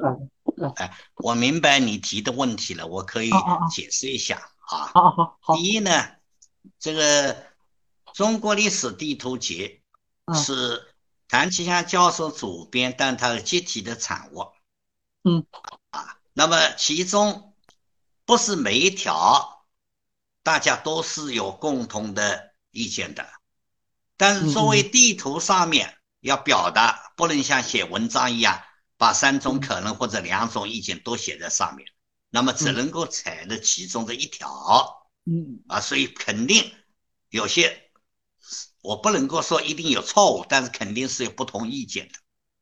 [0.77, 3.29] 哎，我明白你提的问题了，我可以
[3.69, 4.35] 解释一下。
[4.35, 5.55] 啊，好好好。
[5.55, 5.91] 第一呢，
[6.77, 7.33] 这个
[8.13, 9.81] 《中国历史地图集》
[10.43, 10.93] 是
[11.29, 14.51] 谭其祥教授主编，但他的集体的产物。
[15.23, 15.45] 嗯。
[15.91, 17.53] 啊，那么其中
[18.25, 19.65] 不是每一条
[20.43, 23.25] 大家都是有共同的意见的，
[24.17, 28.61] 但是作为地图上面要表达，不能像写文章一样
[28.97, 31.87] 把三种可能或者两种意见都写在上面。
[32.29, 36.71] 那么只能够采的其中的一条，嗯啊，所以肯定
[37.29, 37.89] 有些，
[38.81, 42.15] 我不能够说一定有错误，但是肯定是有不同意见的。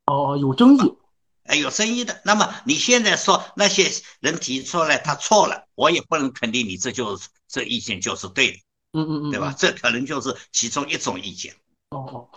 [0.06, 0.98] 哦，有争议，
[1.46, 2.22] 哎，有争议的。
[2.24, 8.58] 那么你现在说那些人提出来他错了，我也不能肯定你这就是这意见就是对的。
[8.94, 9.54] 嗯嗯嗯，对吧？
[9.58, 11.56] 这可能就是其中一种意见。
[11.90, 12.30] 哦。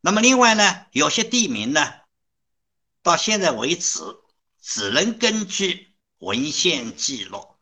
[0.00, 1.80] 那么另外呢，有些地名呢，
[3.02, 4.00] 到现在为止
[4.60, 5.94] 只能根据。
[6.18, 7.56] 文献记录，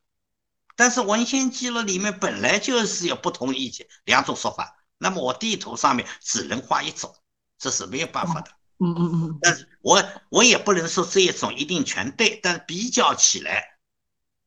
[0.76, 4.76] 但是文献记录里面本来就是有不同意见，两种说法。
[4.98, 7.14] 那么我地图上面只能画一种，
[7.58, 8.50] 这是没有办法的。
[8.78, 9.38] 嗯嗯嗯。
[9.42, 13.78] 但是我我也不能说这一种一定全对，但是比较起来，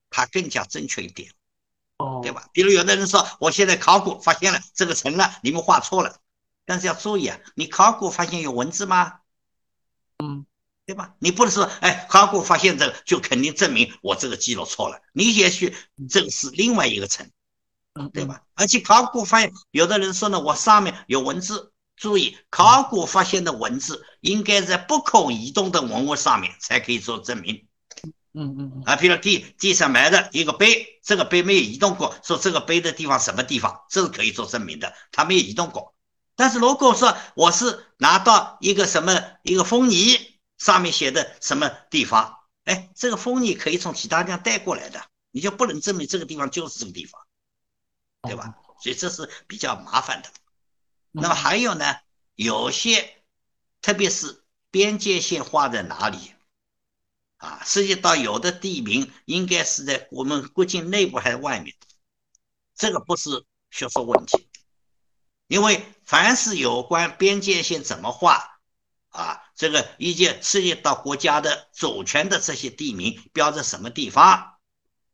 [0.09, 1.31] 它更加正确一点。
[1.97, 2.21] 哦。
[2.23, 2.49] 对吧？
[2.53, 6.19] 比如有的人说，我现在考古发现了这个城了，你们画错了。
[6.65, 9.19] 但是要注意啊，你考古发现有文字吗？
[10.17, 10.45] 嗯。
[10.87, 11.13] 对吧？
[11.19, 15.01] 你不能说，哎，考古发现这个就肯定证明我这个记录错了。
[15.11, 15.75] 你也许
[16.09, 17.29] 这个是另外一个层，
[18.13, 18.41] 对吧？
[18.53, 21.73] 而且考古发现，有的人说呢，我上面有文字。
[21.97, 27.65] 注意，考古发现的文字应该在不可移动的文物上面才可以做证明。
[28.33, 35.95] 嗯嗯啊，比如地地上埋的一个碑，这个碑没有移动过，说这个碑的地方什么地方，这是可以做证明的，它没有移动过。
[36.37, 40.36] 但是如果说我是拿到一个什么一个封泥。
[40.57, 42.39] 上面写的什么地方？
[42.63, 47.21] 哎，这个风你可以从其他地方带过来的，你就不能证明这个地方就是这个地方，
[48.23, 48.55] 对吧？
[48.81, 50.29] 所以这是比较麻烦的。
[51.11, 51.95] 那么还有呢，
[52.35, 53.23] 有些
[53.81, 56.33] 特别是边界线画在哪里
[57.37, 57.61] 啊？
[57.65, 61.75] 涉及到有的地名应该是在我们国境内部还是外面？
[62.75, 64.49] 这个不是学术问题，
[65.47, 68.56] 因为凡是有关边界线怎么画。
[69.17, 74.59] 啊，这个以及涉及到国家的主权的这些地名标在什么地方，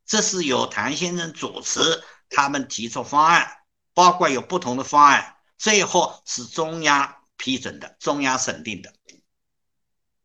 [0.05, 3.59] 这是由谭先生主持，他们提出方案，
[3.93, 8.93] 包括有不同的方案，最后是中央批准的，中央审定的。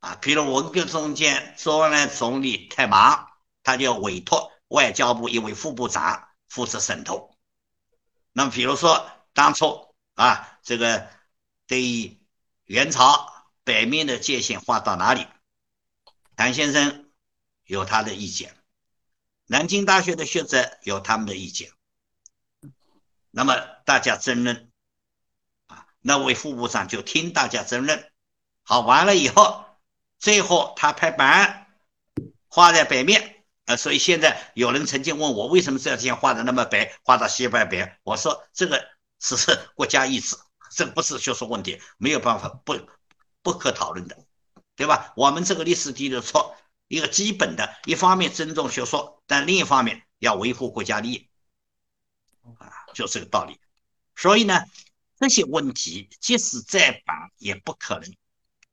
[0.00, 3.28] 啊，比如文革中间，周恩来总理太忙，
[3.62, 7.32] 他就委托外交部一位副部长负责审头。
[8.32, 11.08] 那么，比如说当初啊，这个
[11.68, 12.20] 对于
[12.64, 13.37] 元朝
[13.68, 15.26] 北面的界限划到哪里，
[16.36, 17.10] 谭先生
[17.66, 18.56] 有他的意见，
[19.44, 21.70] 南京大学的学者有他们的意见，
[23.30, 23.54] 那么
[23.84, 24.70] 大家争论，
[25.66, 28.10] 啊，那位副部长就听大家争论，
[28.62, 29.66] 好，完了以后。
[30.18, 31.68] 最后他拍板
[32.48, 38.00] 画在北面，啊，所以现在有人曾经问我为什么这条线画的那么白，画到西半边？
[38.02, 38.84] 我说这个
[39.20, 40.36] 只是国家意志，
[40.72, 42.74] 这不是学术问题，没有办法不
[43.48, 44.26] 不可讨论的，
[44.76, 45.14] 对吧？
[45.16, 46.54] 我们这个历史地理错
[46.86, 51.30] 一个基本的，一方面尊重学说，但另一方面要维护国家利益，
[52.58, 53.58] 啊，就这个道理。
[54.14, 54.62] 所以呢，
[55.18, 58.14] 这些问题即使再板，也不可能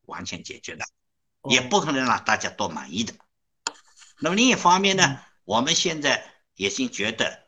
[0.08, 0.86] 完全解决的。
[1.48, 3.14] 也不可能让大家都满意的。
[4.20, 7.48] 那么另一方面呢，我们现在已经觉得，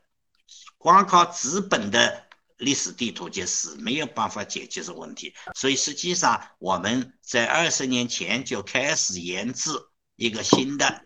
[0.78, 2.27] 光靠资本的
[2.58, 5.34] 历史地图就是没有办法解决这问题。
[5.54, 9.70] 所以实际上我们在二十年前就开始研制
[10.16, 11.04] 一个新的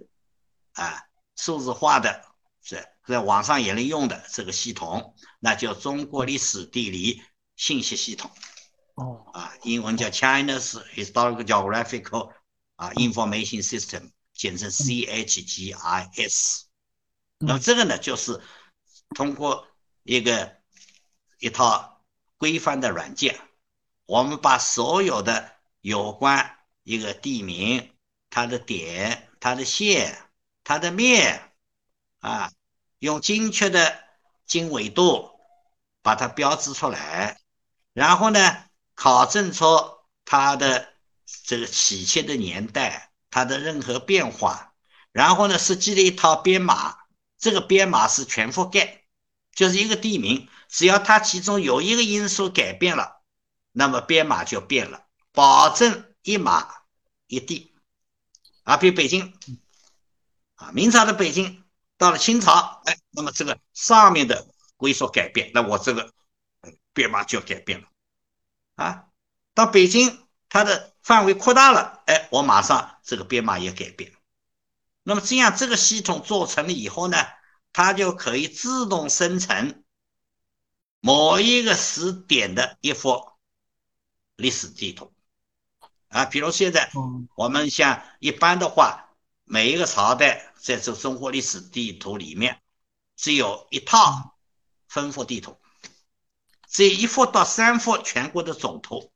[0.72, 1.02] 啊
[1.36, 2.24] 数字化的
[2.60, 7.22] 在在网上也能用的这个系统，那叫中国历史地理
[7.56, 8.30] 信息系统。
[8.94, 12.32] 哦，啊，英文叫 China's Historical Geographical。
[12.76, 16.62] 啊，information system，简称 CHGIS。
[17.38, 18.40] 那么这个呢，就是
[19.14, 19.68] 通过
[20.02, 20.56] 一个
[21.42, 22.00] 一套
[22.38, 23.36] 规范的软件，
[24.06, 27.90] 我们把所有的有关一个地名、
[28.30, 30.16] 它的点、它的线、
[30.62, 31.52] 它的面，
[32.20, 32.52] 啊，
[33.00, 34.04] 用精确的
[34.46, 35.32] 经纬度
[36.00, 37.40] 把它标志出来，
[37.92, 39.66] 然后呢，考证出
[40.24, 40.90] 它的。
[41.44, 44.74] 这个起切的年代，它的任何变化，
[45.12, 46.98] 然后呢，设计了一套编码，
[47.38, 49.04] 这个编码是全覆盖，
[49.54, 53.20] 就是一个地名，只要它其中有一个因素改变了，
[53.70, 56.68] 那么编码就变了，保证一码
[57.26, 57.74] 一地。
[58.64, 59.38] 啊，比如北京，
[60.54, 61.62] 啊，明朝的北京
[61.98, 66.10] 到了清朝，哎，那么这个上面的归属改变，那我这个
[66.94, 67.88] 编码就改变了，
[68.76, 69.04] 啊，
[69.54, 70.90] 到北京它的。
[71.02, 74.12] 范围扩大了，哎，我马上这个编码也改变。
[75.02, 77.16] 那么这样这个系统做成了以后呢，
[77.72, 79.81] 它就可以自动生成
[81.04, 83.28] 某一个时点的一幅
[84.36, 85.12] 历史地图
[86.06, 86.26] 啊。
[86.26, 86.92] 比如现在
[87.34, 89.08] 我们像一般的话，
[89.42, 92.62] 每一个朝代在这中国历史地图里面
[93.16, 94.36] 只有一套
[94.86, 95.58] 分幅地图，
[96.68, 99.10] 这一幅到三幅全国的总图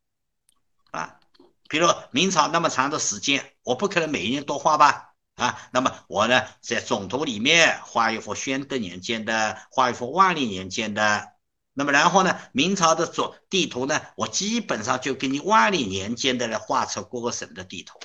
[0.90, 1.20] 啊。
[1.68, 5.14] 比如明朝那么长的时间，我不可能每一年都画吧？
[5.36, 11.35] 啊，那么我呢，在总图里面画一幅宣德年间的，画一幅万历年间的。
[11.78, 18.00] 那么然后呢，明朝的总地图呢，我基本上就给你万历年间的来画出各个省的地图。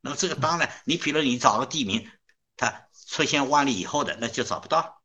[0.00, 2.08] 那么这个当然，你比如你找个地名，
[2.56, 5.02] 它出现万历以后的，那就找不到。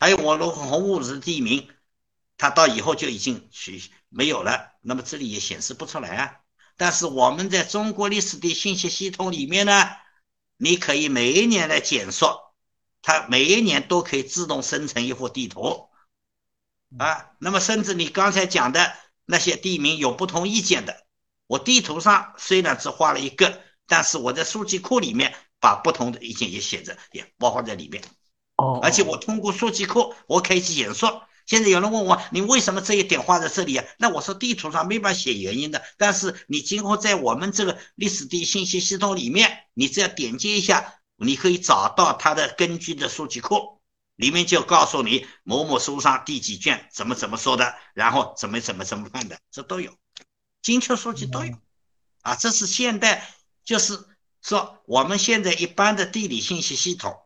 [0.00, 1.68] 还有我如果洪武的地名，
[2.38, 6.36] 它到以后就已经去没有了，那么这里也显示不出来啊。
[6.78, 9.90] 但是我们在中国历史的信息系统里面呢，
[10.56, 12.54] 你可以每一年来检索，
[13.02, 15.90] 它每一年都可以自动生成一幅地图，
[16.98, 18.92] 啊，那么甚至你刚才讲的
[19.24, 21.04] 那些地名有不同意见的，
[21.46, 28.02] 我地图上虽然只画了一个，但是我在数据库里面把不同的意见也写着，也包括在里面，
[28.56, 31.22] 哦，而且我通过数据库，我可以去检索。
[31.44, 33.84] 现在有人问我，你为什么这一点画在这里啊？
[33.98, 43.81] 那我说地图上没法写原因的，但是你今后在我们这个历史地信息系统里面，你只要点击一下，你可以找到它的根据的数据库，
[44.22, 49.92] 里面就告诉你某某书上第几卷怎么怎么说的，然后怎么怎么怎么办的，这都有，
[50.62, 51.58] 精确数据都有，
[52.20, 53.98] 啊，这是现代，就是
[54.40, 57.20] 说我们现在一般的地理信息系统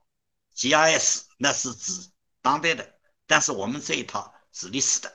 [0.56, 1.92] ，GIS 那是指
[2.40, 2.94] 当代的。
[3.26, 5.12] 但是我们这一套是历史的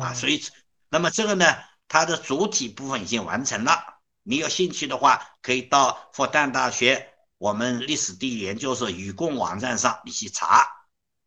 [0.00, 0.42] 啊，所以
[0.88, 1.46] 那么这个呢，
[1.86, 4.00] 它的主体部分已经完成了。
[4.24, 7.11] 你有兴趣的话，可以到复旦大学
[7.42, 10.64] 我们历史地理研究所语共网站上你去查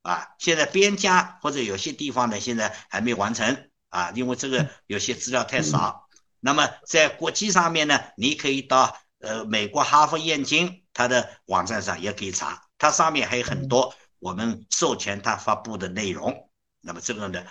[0.02, 0.30] 啊。
[0.40, 6.08] 现在边疆或者有些地方呢，现在还没完成啊，因为这个有些资料太少。
[6.40, 13.94] 那么在国际上面呢，你可以到呃美国哈佛燕京它的网站上也可以查，它上面还有很多。
[14.20, 16.50] 我们授权它发布的内容，
[16.80, 17.46] 那么这个呢，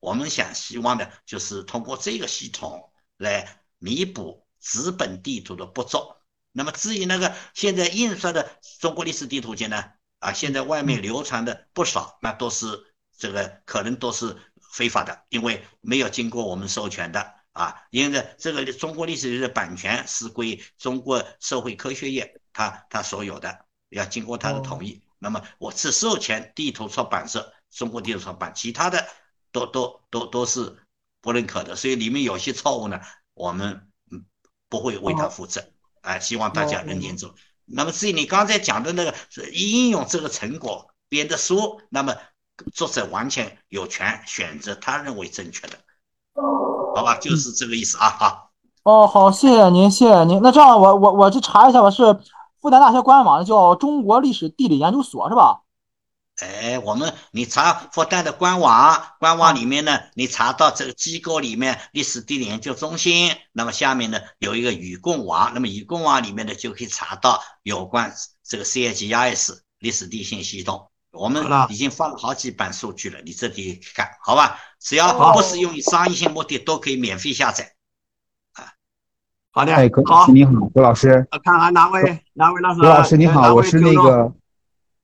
[0.00, 6.15] 我们想希望呢就是通过这个系统来弥补纸本地图的不足，
[6.56, 9.84] 那么至于那个现在印刷的中国历史地图集呢？
[10.20, 12.66] 啊，现在外面流传的不少，那都是
[13.14, 14.34] 这个可能都是
[14.72, 17.76] 非法的，因为没有经过我们授权的啊。
[17.90, 25.02] 因为这个中国历史的版权是归中国社会科学院他他所有的，要经过他的同意。
[25.18, 29.06] 那么我只授权地图出版社中国地图出版，其他的
[29.52, 30.74] 都都都都是
[31.20, 31.76] 不认可的。
[31.76, 32.98] 所以里面有些错误呢，
[33.34, 34.24] 我们嗯
[34.70, 35.62] 不会为他负责。
[36.06, 37.30] 哎，希望大家能听懂。
[37.64, 39.12] 那么至于你刚才讲的那个
[39.52, 42.14] 应用这个成果编的书，那么
[42.72, 45.76] 作者完全有权选择他认为正确的，
[46.94, 47.18] 好吧？
[47.18, 48.08] 就是这个意思啊！
[48.08, 48.50] 好。
[48.84, 50.40] 哦，好，谢谢您，谢谢您。
[50.42, 52.04] 那这样，我我我去查一下，吧是
[52.60, 55.62] 复旦大学官网叫中国历史地理研究所，是吧？
[56.40, 68.12] 哎，我们你查复旦的官网，官网里面呢，你查到这个机构里面历史地理研究中心，那么下面呢有一个与共网，那么与共网里面呢就可以查到有关
[68.44, 74.58] 这个 CHIS 历史地信系统，我们已经放了好几版数据了，你这里看好吧？
[74.78, 77.72] 只要不是用于商业性目的，都可以免费下载。
[78.52, 78.74] 啊，
[79.52, 82.80] 好的，哎，葛老师你好，葛老师，看看哪位哪位老师？
[82.82, 84.30] 葛老师你好，我是那个。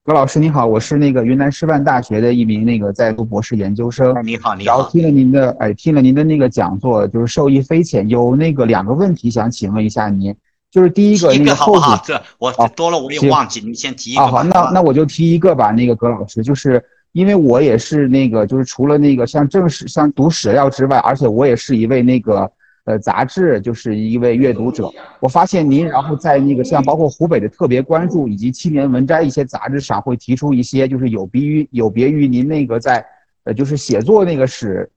[0.05, 4.13] 葛老师你好，我是那个云南师范大学的一名那个在读博士研究生。
[4.25, 4.75] 你好，你好。
[4.75, 8.09] 然后听了您的，哎，听了您的那个讲座，就是受益匪浅。
[8.09, 10.35] 有那个两个问题想请问一下您，
[10.73, 14.23] 就是第一个那个后好，这我多了我也忘记，你先提一个。
[14.23, 15.71] 啊好，那那我就提一个吧。
[15.71, 22.51] 那个葛老师，就是因为我也是那个，就是除了那个像正史、像读史料之外，而且我也是一位那个。
[22.85, 24.91] 呃，杂志就是一位阅读者。
[25.21, 33.05] 我发现您，然后在那个像包括湖北的特别关注以及青年文摘一些杂志上，会提出一些就是有别于有别于您那个在
[33.45, 34.91] 呃就是写作那个史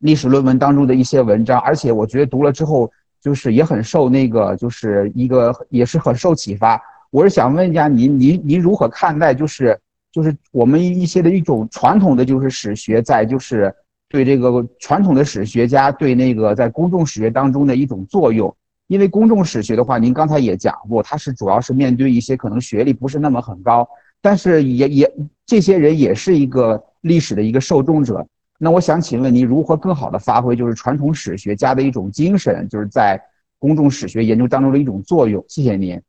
[0.00, 1.58] 历史论文当中的一些文章。
[1.60, 6.78] 而且我觉得读了之后，就是也很受那个就是一个也是很受启发。
[7.10, 9.80] 我是想问一下您，您您如何看待就是
[10.12, 13.74] 就是我们一些的一种传统的就是史学在就是。
[14.14, 18.56] 对这个传统的史学家对那个在公众史学当中的一种作用，
[18.86, 23.88] 因为公众史学的话，您刚才也讲过，它是主要是面对一些可能学历不是那么很高，
[24.22, 25.12] 但是也也
[25.44, 28.24] 这些人也是一个历史的一个受众者。
[28.56, 33.20] 那我想请问您，如何更好的发挥就是传统史学家的一种精神，就是在
[33.58, 35.44] 公众史学研究当中的一种作用？
[35.48, 36.00] 谢谢您。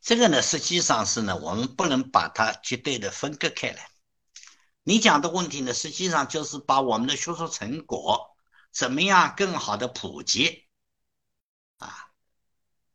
[0.00, 3.76] 这个呢，实际上是呢，我们不能把它绝对的分割开来。
[4.88, 8.34] 你讲的问题呢，实际上就是把我们的学术成果
[8.72, 10.66] 怎么样更好的普及
[11.76, 12.08] 啊？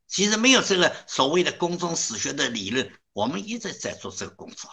[0.08, 4.72] 其实没有这个所谓的公众史学的理论，我们一直在做这个工作，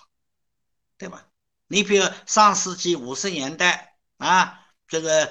[0.97, 1.27] 对吧？
[1.67, 4.59] 你比如上世纪五十年代啊，
[4.89, 5.31] 这个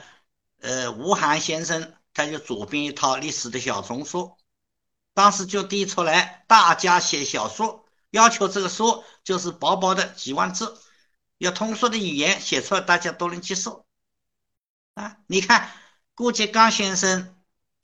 [0.60, 4.38] 呃吴晗先生他就主编一套历史的小丛书，
[5.16, 10.80] 当时就提出来，大家写小说，要求这个书就是薄薄的几万字。
[11.40, 13.86] 要通俗的语言写出来，大家都能接受
[14.94, 15.18] 啊！
[15.26, 15.72] 你看
[16.14, 17.34] 顾颉刚先生、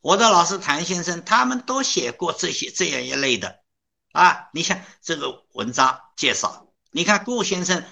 [0.02, 3.62] 我的老师谭先生，他们都写过这些这样一类的
[4.12, 4.50] 啊。
[4.52, 7.86] 你像这个文章介绍，你看顾先生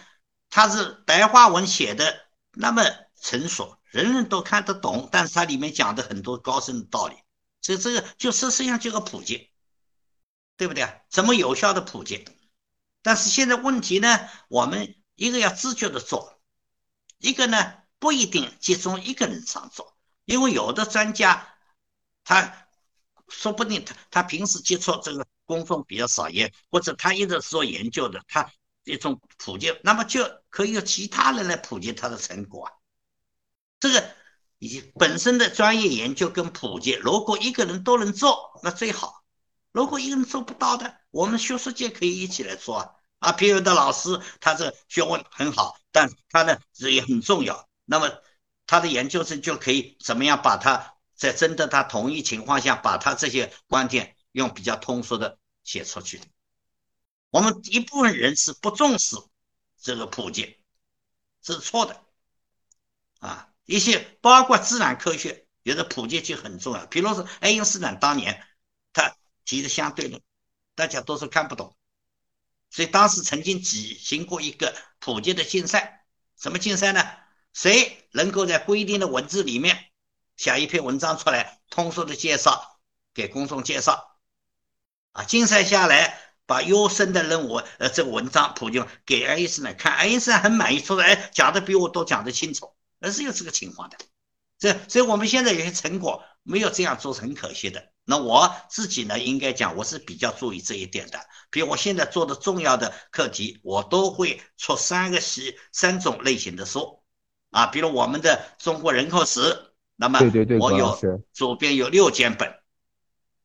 [0.49, 2.83] 他是白话文写的那么
[3.15, 7.15] 成熟，人人都看得懂，但是他里面讲的很多高深的道理，
[7.61, 9.49] 所以这个就实际上就个普及，
[10.57, 10.93] 对不对啊？
[11.09, 12.25] 怎么有效的普及？
[13.01, 14.93] 但是现在问题呢，我们。
[15.15, 16.39] 一个要自觉的做，
[17.19, 19.95] 一个呢不一定集中一个人上做，
[20.25, 21.55] 因为有的专家
[22.23, 22.67] 他
[23.29, 28.51] 说不定他他平时接触这个公众比较少，也或者他一直做研究的，他
[28.83, 32.73] 一种普及，那么就可以由其他人来普及他的成果啊。
[33.79, 34.15] 这个
[34.59, 39.23] 以本身的专业研究跟普及，如果一个人都能做，那最好；
[39.71, 42.95] 如果一个人做不到的，我们学术界可以一起来做啊。
[43.23, 47.69] 啊，别有的老师他这学问很好，但他呢也很重要。
[47.85, 48.11] 那么
[48.67, 56.21] 他的研究生就可以怎么样把他在征得他同意情况下，把他这些观点用比较通俗的写出去。
[57.29, 59.15] 我们一部分人是不重视
[59.81, 60.57] 这个普及，
[61.41, 62.03] 这是错的。
[63.19, 66.85] 啊，一些包括自然科学，有的普及就很重要。
[66.87, 68.45] 比如说爱因斯坦当年
[68.91, 69.15] 他
[69.45, 70.21] 提的相对论，
[70.75, 71.75] 大家都是看不懂。
[72.73, 76.05] 所以当时曾经举行过一个普及的竞赛，
[76.41, 77.07] 什么竞赛呢？
[77.53, 79.91] 谁能够在规定的文字里面
[80.37, 82.79] 写一篇文章出来，通俗的介绍
[83.13, 84.17] 给公众介绍？
[85.11, 93.97] 啊，竞赛下来，把优胜的任务，呃，这个文章普及给爱因斯坦看，爱因斯坦很满意，说：“哎，讲的比我都讲得清楚。”而是有这个情况的。
[94.57, 97.92] 这，所以我们现在有些成果没有这样做是很可惜的。
[98.05, 101.19] 那我自己呢，应该讲我是比较注意这一点的。
[101.49, 107.01] 比如我现在做的重要的课题，我都会出三个系三种类型的书
[107.51, 107.67] 啊。
[107.67, 110.19] 比如我们的中国人口史，那么
[110.59, 110.99] 我有
[111.31, 112.59] 左边有六卷本。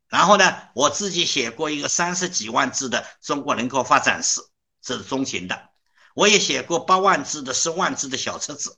[0.09, 4.41] 然后呢，我自己写过一个三十几万字的中国人口发展史，
[4.81, 5.69] 这是中型的。
[6.15, 8.77] 我也写过八万字的、十万字的小册子，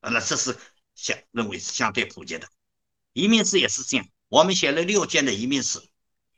[0.00, 0.56] 那这是
[0.94, 2.48] 相认为是相对普及的。
[3.12, 5.82] 移民史也是这样，我们写了六卷的移民史，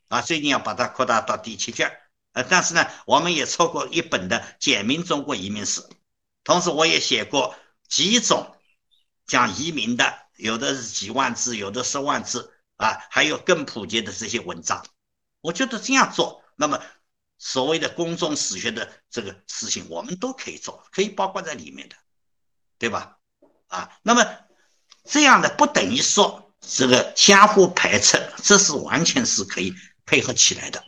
[0.09, 1.91] 啊，最近要把它扩大到第七卷。
[2.33, 5.83] 呃，但是呢，我们也出过一本的简明中国移民史，
[6.45, 7.55] 同时我也写过
[7.89, 8.57] 几种
[9.27, 12.55] 讲移民的，有的是几万字，有的十万字。
[12.81, 14.83] 啊，还有更普及的这些文章，
[15.43, 16.81] 我觉得这样做，那么
[17.37, 21.97] 所谓的公众史学的这个事情，我们都可以做，可以包括在里面的，
[22.79, 23.19] 对吧？
[23.69, 24.27] 啊，那么
[25.05, 29.75] 这样的不等于说这个相互排斥，这是完全是可以
[30.07, 30.83] 配合起来的，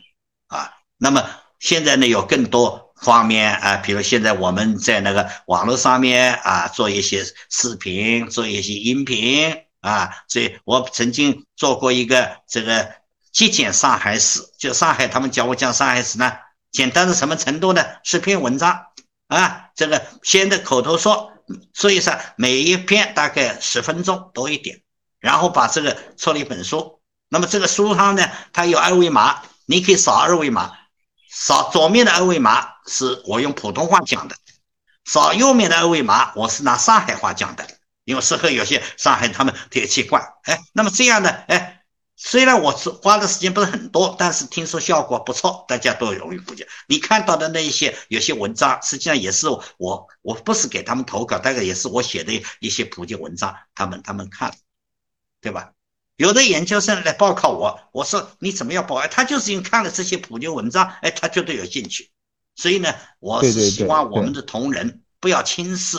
[0.47, 1.27] 啊，那么
[1.59, 9.55] 现在呢有更多方面啊，比如现在我们在那个网络上面啊做一些视频，做一些音频。
[9.83, 12.89] 啊，所以我曾经做过一个这个
[13.33, 16.31] 极简上海史，就上海他们教我讲上海史呢，
[16.71, 17.85] 简单到什么程度呢？
[18.01, 18.81] 是篇文章
[19.27, 21.33] 啊，这个先的口头说，
[21.73, 24.82] 所以说每一篇大概十分钟多一点，
[25.23, 26.99] 然后把这个出了一本书。
[27.29, 30.73] 那么这个书上呢，它有二维码，你可以扫二维码，
[31.31, 34.35] 扫左面的二维码是我用普通话讲的，
[35.05, 37.65] 扫右面的二维码我是拿上海话讲的。
[38.05, 41.85] 因为适合有些上海他们铁器罐，哎，那么这样的，哎，
[42.17, 42.69] 虽然我
[43.01, 46.67] 花的时间不是很多，但是听说效果不错，大家都容易普及。
[46.89, 49.47] 你看到的那一些有些文章，实际上也是
[49.77, 54.55] 我，我不是给他们投稿，大概也是我写的一些普及文章，他们他们看了，
[55.43, 55.73] 对吧？
[56.15, 58.95] 有的研究生来报考我，我说你怎么样报？
[58.95, 62.09] 哎，他就是因为看了这些普及文章，哎，他觉得有兴趣。
[62.55, 65.97] 所以呢，我是希望我们的同仁不要轻视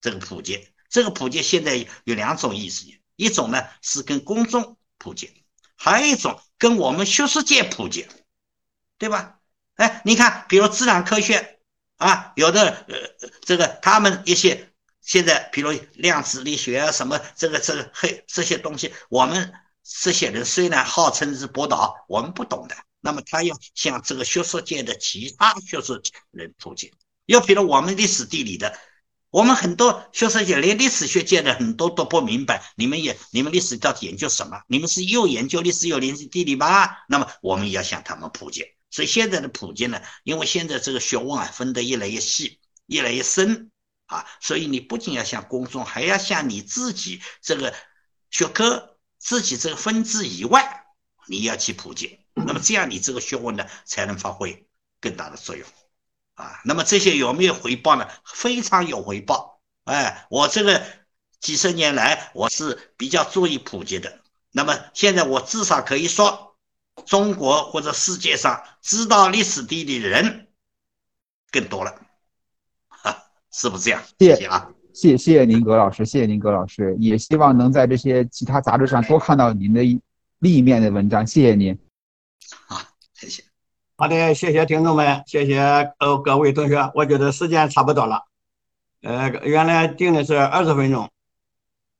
[0.00, 0.68] 这个普及。
[0.88, 2.86] 这个普及现在有两种意思，
[3.16, 5.30] 一种呢是跟公众普及，
[5.76, 8.06] 还有一种跟我们学术界普及，
[8.96, 9.40] 对吧？
[9.74, 11.58] 哎，你看，比如自然科学
[11.96, 14.70] 啊，有的呃，这个他们一些
[15.04, 19.52] 现在，比如量子力学啊，什么这个这个嘿这些东西，我们
[19.82, 26.00] 这些人虽然号称是博导，我们不懂的，那么他要向这个学术界的其他学术
[26.30, 26.90] 人普及，
[27.26, 28.76] 又比如我们历史地理的。
[29.30, 34.62] 我们很多学术界连历史学界的很多都不明白，你们也你们历史到底研究什么？
[34.68, 36.88] 你们是又研究历史又研究地理吗？
[37.08, 38.64] 那么我们也要向他们普及。
[38.90, 43.72] 所以现在的普及呢，因为现在这个学问啊分得越来越细，越来越深
[44.06, 47.74] 啊，所以你不仅要向公众，还要向你自己这个
[48.30, 50.86] 学科自己这个分支以外，
[51.26, 52.20] 你要去普及。
[52.34, 54.66] 那么这样你这个学问呢才能发挥
[55.00, 55.66] 更大的作用。
[56.34, 58.08] 啊，那么这些有没有回报呢？
[58.24, 59.60] 非常有回报。
[59.84, 60.84] 哎，我这个
[61.40, 64.20] 几十年来我是比较注意普及的。
[64.50, 66.56] 那么现在我至少可以说，
[67.06, 70.48] 中国或者世界上知道历史地理的人
[71.50, 72.03] 更多了，哈，
[73.56, 74.02] 是不是这样？
[74.18, 79.80] 谢谢啊，谢谢谢您葛老师，谢谢您葛老师，也希望能在这些其他杂志上多看到您的
[80.40, 81.24] 另一面的文章。
[81.24, 81.78] 谢谢您。
[82.66, 82.80] 好，
[83.12, 83.44] 谢谢。
[83.94, 85.60] 好的，谢谢听众们，谢谢
[86.00, 86.90] 呃各位同学。
[86.96, 88.24] 我觉得时间差不多了，
[89.02, 91.08] 呃，原来定的是二十分钟，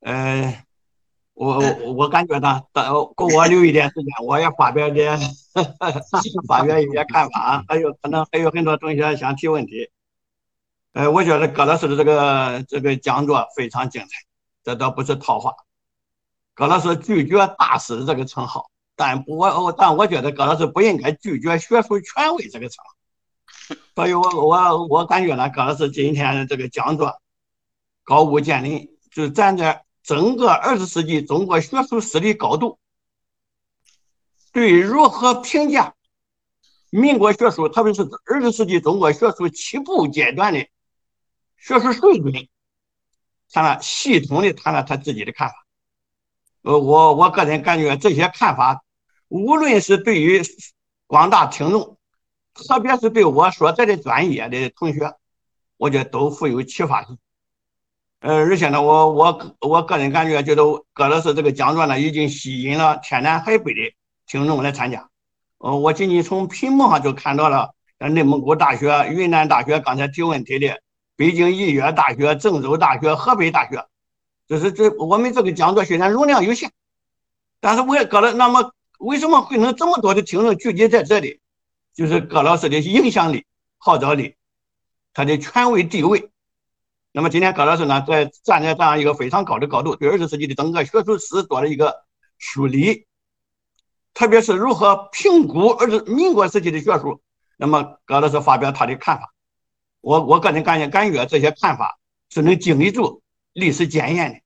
[0.00, 0.64] 呃，
[1.34, 2.84] 我我我感觉呢，等
[3.16, 5.16] 给我留一点时间，我也发表点
[6.48, 9.88] 发表一些看法，还有可能还有很多同学想提问题。
[10.94, 14.08] 呃，我觉得葛老师的这个这个讲座非常精彩，
[14.64, 15.52] 这倒不是套话。
[16.54, 18.70] 葛老师拒绝大师这个称号。
[18.96, 27.20] 但不我但我觉得葛老师不应该拒绝学术权威这个称号，所以我我我感觉呢，葛老师今天的这个讲座
[28.04, 32.78] 高屋建瓴，就站在整个二十世纪中国学术史的高度，
[34.52, 35.96] 对如何评价
[36.90, 40.64] 民国学术，特别是二十世纪中国学术起步阶段的
[41.66, 42.46] 学术水准，
[43.50, 45.54] 他呢系统的谈了他自己的看法。
[46.60, 48.82] 呃，我我个人感觉这些看法。
[49.28, 50.42] 无论是对于
[51.06, 51.96] 广大听众，
[52.52, 55.14] 特别是对我所在的专业的同学，
[55.78, 57.16] 我觉得都富有启发性。
[58.20, 60.62] 呃，而且呢，我我我个人感觉，觉得
[60.92, 63.80] 葛老师这个讲座呢，已经吸引了天南海北的
[64.26, 65.08] 听众来参加。
[65.56, 70.78] 呃，我仅仅从屏幕上就看到了，像内蒙古大学、云南大学刚才提问题的，
[71.16, 73.86] 北京医学大学、郑州大学、河北大学，
[74.46, 76.70] 就是这我们这个讲座虽然容量有限，
[77.60, 78.72] 但是我也搁了那么。
[79.00, 81.40] 为什么会能这么多的听众聚集在这里？
[81.94, 83.44] 就是葛老师的影响力、
[83.76, 84.36] 号召力，
[85.12, 86.30] 他的权威地位。
[87.12, 92.04] 那么今天葛老师呢，在站在这样一个非常高的高度，对二十世纪的整个学术史做了一个
[92.38, 93.06] 梳理，
[94.14, 97.20] 特别是如何评估二十民国时期的学术。
[97.58, 99.33] 那么葛老师发表他的看法，
[100.04, 101.98] 我我个人感觉感觉这些看法
[102.28, 103.22] 是能经得住
[103.54, 104.40] 历史检验的。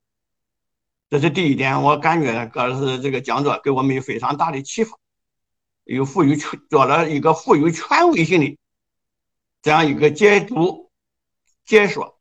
[1.10, 4.96] 这是第一点，我感觉葛老师这个讲座给我们有非常大的启发，
[5.82, 6.36] 有富有
[6.70, 8.56] 做了一个富有权威性的
[9.60, 10.92] 这样一个解读
[11.64, 12.20] 解说。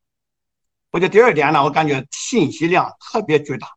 [0.90, 3.68] 我觉得第二点呢，我感觉信息量特别巨大，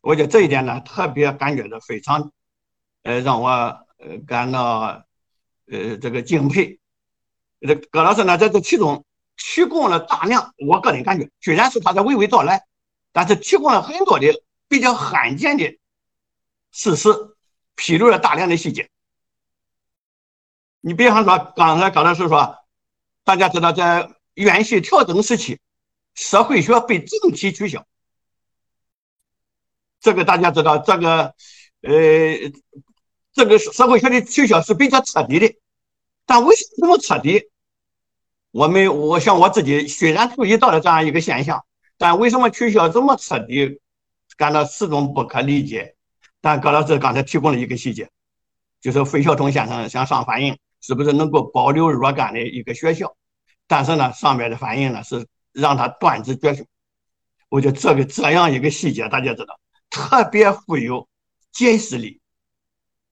[0.00, 2.30] 我觉得这一点呢特别感觉到非常，
[3.02, 5.04] 呃，让我呃感到
[5.66, 6.78] 呃这个敬佩。
[7.66, 9.04] 这葛老师呢在这其中
[9.36, 12.64] 提供了大量，我个人感觉，虽然是他在娓娓道来。
[13.16, 15.78] 但是提供了很多的比较罕见的
[16.72, 17.08] 事实，
[17.76, 18.90] 披露了大量的细节。
[20.80, 22.58] 你比方说，刚才葛老师说，
[23.22, 25.60] 大家知道在院系调整时期，
[26.16, 27.86] 社会学被整体取消，
[30.00, 31.36] 这个大家知道，这个
[31.82, 32.52] 呃，
[33.32, 35.54] 这个社会学的取消是比较彻底的。
[36.26, 37.48] 但为什么这么彻底？
[38.54, 41.64] 我们我像我自己，虽然注意到了这样一个现象。
[41.96, 43.80] 但为什么取消这么彻底，
[44.36, 45.96] 感到始终不可理解？
[46.40, 48.10] 但高老师刚才提供了一个细节，
[48.80, 53.16] 就是费孝通先生向上反映，是不是能够保留若干的一个学校？
[53.66, 56.64] 但是呢，上边的反应呢是让他断子绝孙。
[57.48, 59.58] 我觉得这个这样一个细节，大家知道，
[59.90, 61.08] 特别富有
[61.52, 62.20] 解释力，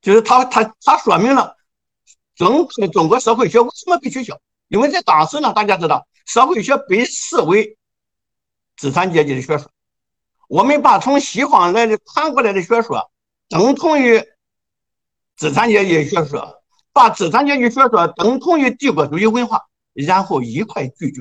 [0.01, 1.57] 就是他他他说明了
[2.37, 4.41] 整个中国社会学为什么被取消？
[4.73, 7.77] 因为在当时呢，大家知道，社会学被视为。
[8.75, 9.71] 资产阶级的学说，
[10.49, 13.13] 我们把从西方来的传过来的学说
[13.49, 14.21] 等同于
[15.37, 16.63] 资产阶级学说，
[16.93, 21.21] 把资产阶级学说等同于帝国主义文化，然后一块拒绝，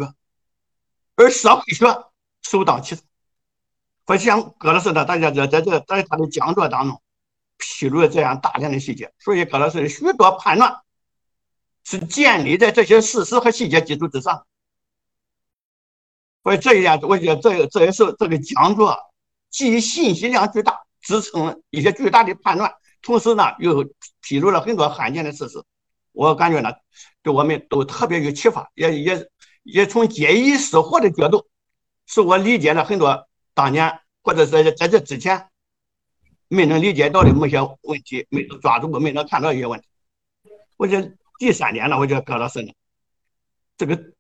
[1.15, 1.85] 而社会学
[2.41, 3.03] 首当其冲。
[4.05, 7.01] 我像葛老师呢，大家在在这在他的讲座当中
[7.57, 10.81] 披露了这样大量的细节，所以葛老师许多判断
[11.83, 14.45] 是建立在这些事实和细节基础之上。
[16.43, 18.97] 所以这一点，我觉得这这也是这个讲座
[19.49, 23.87] 既信息量巨大，支撑一些巨大的判断，同时呢又
[24.21, 25.63] 披露了很多罕见的事实。
[26.13, 26.71] 我感觉呢，
[27.21, 29.29] 对我们都特别有启发，也也
[29.63, 31.47] 也从解疑释惑的角度，
[32.07, 35.47] 使我理解了很多当年或者是在这之前
[36.47, 39.87] 没能理解到的某些问题，没能抓住没能看到一些问题。
[40.77, 42.71] 我觉得第三点呢，我觉得葛老师呢，
[43.75, 44.13] 这个。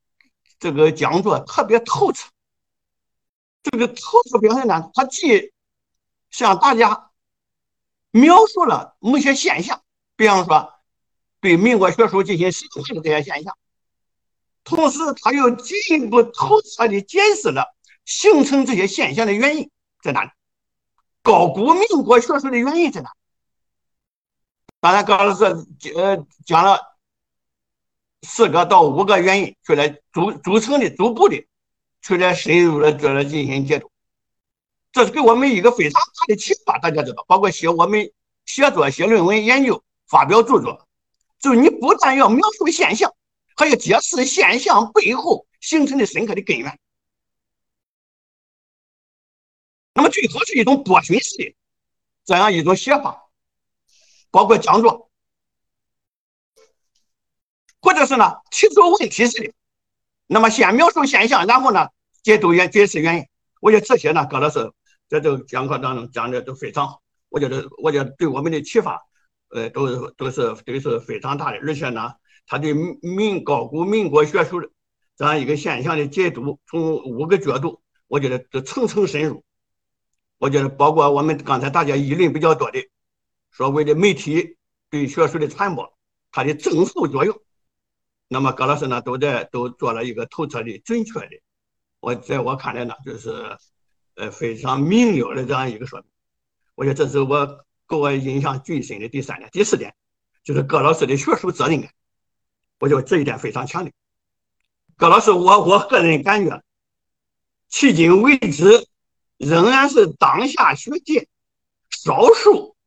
[0.59, 2.29] 这个讲座特别透彻，
[3.63, 5.51] 这个透彻表现呢，他既
[6.29, 7.09] 向大家
[8.11, 9.81] 描述了某些现象，
[10.15, 10.71] 比方说
[11.39, 13.57] 对民国学术进行审判的这些现象，
[14.63, 19.71] 同时他又进一步透彻的解释了形成这些现象的原因
[20.03, 20.29] 在哪里，
[21.23, 23.11] 高估民国学术的原因在哪？
[24.79, 25.43] 当然，高老师
[25.95, 26.90] 呃讲了。
[28.21, 31.47] 四个到五个原因，去来组组成的、逐步的，
[32.01, 33.91] 去来深入的做了进行解读，
[34.91, 36.77] 这是给我们一个非常大的启发。
[36.77, 38.11] 大家知道，包括写我们
[38.45, 40.87] 写作、写论文、研究、发表著作，
[41.39, 43.11] 就你不但要描述现象，
[43.55, 46.79] 还要揭示现象背后形成的深刻的根源。
[49.93, 51.55] 那么，最好是一种多巡式的
[52.23, 53.29] 这样一种写法，
[54.29, 55.10] 包括讲座。
[58.01, 59.53] 就是呢，提出问题似的，
[60.25, 61.87] 那么先描述现象，然后呢，
[62.23, 63.25] 解读原解释原因。
[63.59, 64.71] 我觉得这些呢，葛老师
[65.07, 66.99] 在这个讲课当中讲的都非常好。
[67.29, 68.99] 我觉得，我觉得对我们的启发，
[69.49, 71.59] 呃，都是都是都是非常大的。
[71.59, 72.13] 而且呢，
[72.47, 74.67] 他对民高古民国学术的
[75.15, 79.43] 这样一个现象的解读，从五个角度，我觉得都层层深入。
[80.39, 82.79] 我觉得，包括我们刚才大家议论比较多的
[83.51, 84.57] 所谓的媒体
[84.89, 85.93] 对学术的传播，
[86.31, 87.39] 它的正负作用。
[88.33, 91.41] 那么葛老师呢，都在都做了一个透彻的、准确的，
[91.99, 93.57] 我在我看来呢，就是
[94.15, 96.07] 呃非常明了的这样一个说明。
[96.75, 97.45] 我觉得这是我
[97.89, 99.93] 给我印象最深的第三点、第四点，
[100.45, 101.91] 就是葛老师的学术责任感。
[102.79, 103.91] 我觉得这一点非常强烈。
[104.95, 106.63] 葛老师，我我个人感觉，
[107.69, 108.87] 迄今为止
[109.35, 111.27] 仍然是当下学界
[111.89, 112.77] 少数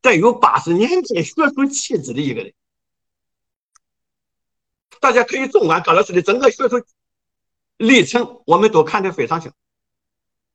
[0.00, 2.54] 带有八十年代学术气质的一个人。
[5.04, 6.82] 大家可以纵观葛老师的整个学术
[7.76, 9.52] 历程，我们都看得非常清。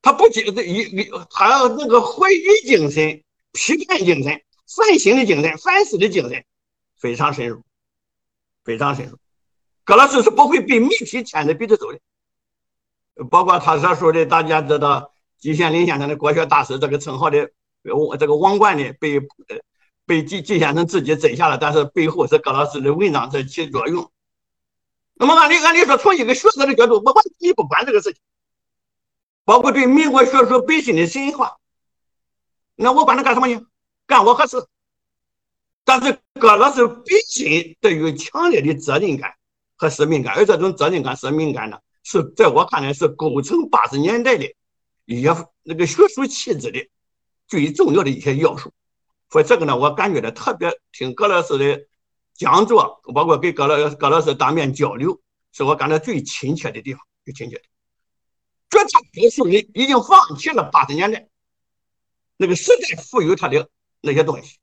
[0.01, 3.21] 他不仅一一，他那个怀疑精神、
[3.51, 4.41] 批判精神，
[4.75, 6.43] 反省的精神、反思的精神
[6.97, 7.61] 非常深入，
[8.63, 9.19] 非常深入。
[9.83, 11.99] 葛老师是不会被媒体牵着鼻子走的。
[13.29, 17.51] 包括他所说的，大家知道季羡林先生的国学大师这个称号的，
[18.17, 19.21] 这个王冠呢，被
[20.07, 24.11] 被季季先生自己摘下了，但是背后是葛老师的文章在起作用。
[25.19, 28.21] 那么按理按理说，从一个学者的角度，我完全不管这个事情，
[29.43, 31.57] 包括对民国学术本身的神话，
[32.75, 33.61] 那我管他干什么呢？
[34.07, 34.65] 干我何事？
[35.83, 39.35] 但是葛老师本身对于强烈的责任感
[39.75, 41.77] 和使命感，而这种责任感、使命感呢？
[42.03, 44.45] 是在我看来是构成八十年代的
[45.03, 46.87] 一些那个学术气质的
[47.45, 48.71] 最重要的一些要素。
[49.29, 51.85] 所以这个呢，我感觉到特别听葛老师的
[52.39, 55.19] 讲座，包括跟葛老葛老师当面交流，
[55.51, 57.63] 是我感到最亲切的地方，最亲切的。
[58.69, 61.27] 绝大多数人已经放弃了八十年代
[62.37, 63.69] 那个时代赋予他的
[63.99, 64.57] 那些东西，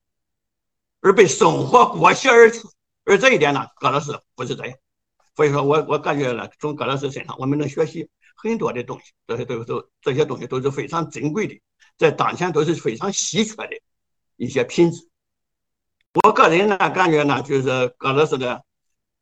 [1.01, 2.62] 而被生活裹挟而去。
[3.05, 4.79] 而这一点呢，葛老师不是这样。
[5.35, 11.61] 所以说我我感觉呢，从葛老师身上，我们能学习很多的东西，这些都都这些东西都是非常珍贵的，
[11.99, 13.79] 在当前都是非常稀缺的
[14.37, 15.07] 一些品质。
[16.25, 18.64] 我个人呢感觉呢，就是葛老师的，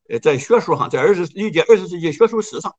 [0.08, 2.76] 呃，在学术上，在二十理解二十世纪学术史上，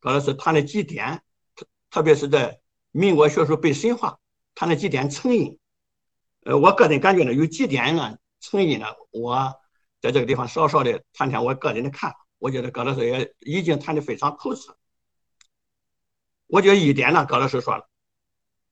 [0.00, 1.22] 葛老师谈的几点，
[1.54, 2.60] 特特别是在
[2.90, 4.18] 民国学术被神化
[4.56, 5.58] 谈的几点成因，
[6.44, 9.54] 呃，我个人感觉呢，有几点呢成因呢，我
[10.00, 12.26] 在这个地方稍稍的谈谈我个人的看法。
[12.38, 14.76] 我觉得葛老师也已经谈的非常透彻。
[16.48, 17.88] 我觉得一点呢，葛老师说了，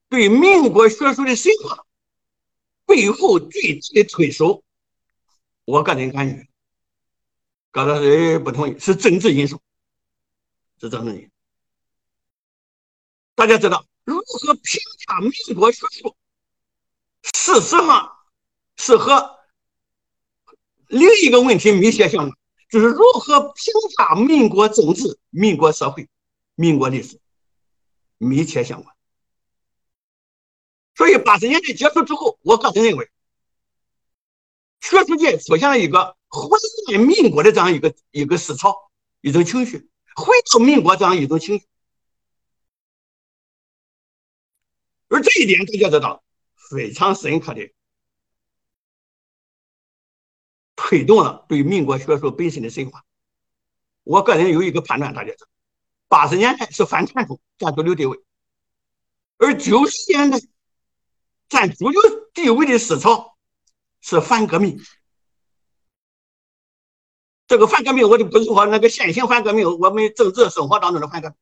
[0.09, 1.87] 对民国学术的神话
[2.85, 4.65] 背后最的推手，
[5.65, 6.49] 我个人感觉，
[7.71, 9.61] 葛老师不同意，是政治因素，
[10.81, 11.31] 是政治因素。
[13.35, 16.17] 大家知道如何评价民国学术？
[17.23, 18.13] 事实上
[18.77, 19.39] 是和
[20.89, 22.37] 另一个问题密切相关。
[22.69, 26.09] 就是如何评价民国政治、民国社会、
[26.55, 27.19] 民国历史
[28.17, 28.95] 密切相关。
[30.95, 33.11] 所以八十年代结束之后，我个人认为，
[34.81, 36.49] 学术界出现了一个怀
[36.89, 41.67] 念民国的这样一个一个思潮、一种情绪，回到民国这样一种情绪。
[45.09, 46.23] 而这一点大家知道，
[46.71, 47.73] 非常深刻的。
[50.77, 53.05] 推动了对民国学术本身的深化。
[54.03, 55.47] 我个人有一个判断，大家知道，
[56.09, 58.19] 八十年代是反传统占主流地位，
[59.37, 60.41] 而九十年代
[61.49, 62.01] 占主流
[62.33, 63.30] 地位的思潮
[64.01, 64.81] 是反革命。
[67.47, 71.35] 这个反革命，我就不是说那个现行反革命，我们政治生活当中的反革，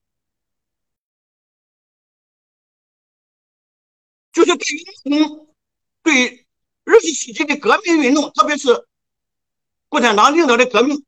[4.33, 5.49] 就是对于嗯，
[6.03, 6.47] 对
[6.85, 8.87] 二十世纪的革命运动，特别是。
[9.91, 11.03] 共产党领导的革命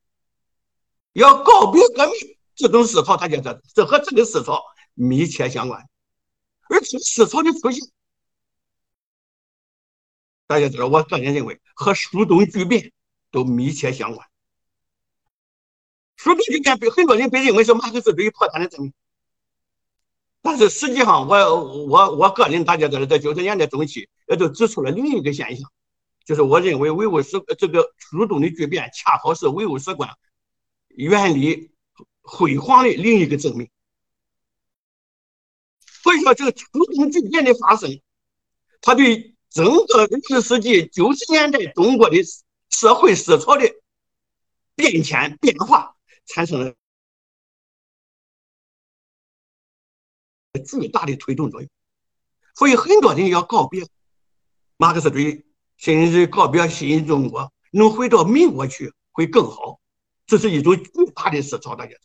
[1.12, 2.14] 要告别革命，
[2.54, 4.62] 这种思潮，大家知道，这和这个思潮
[4.94, 5.86] 密切相关。
[6.70, 7.86] 而这思潮的出现，
[10.50, 12.90] 大家知道，我个人认为和苏东巨变
[13.30, 14.28] 都密切相关。
[16.16, 18.92] 苏东巨变被很多人被认为是马克思主义破产的证明，
[20.42, 25.70] 但是实际上，我我我个人大家知道，在九十年代中期，也就指出了另一个现象。
[26.24, 30.10] 就是我认为唯物史这个苏东的巨变，恰好是唯物史观
[30.88, 31.70] 原理
[32.22, 33.70] 辉煌的另一个证明。
[36.02, 38.00] 所以说，这个苏东巨变的发生，
[38.80, 42.16] 它对整个二十世纪九十年代中国的
[42.70, 43.70] 社会思潮的
[44.74, 45.94] 变迁变化
[46.26, 46.74] 产生了
[50.66, 51.70] 巨大的推动作用。
[52.54, 53.86] 所以，很多人要告别
[54.76, 55.44] 马克思主义。
[55.82, 59.80] 甚至告别新中国，能回到民国去会更好。
[60.26, 61.96] 这是一种巨大的思潮，大家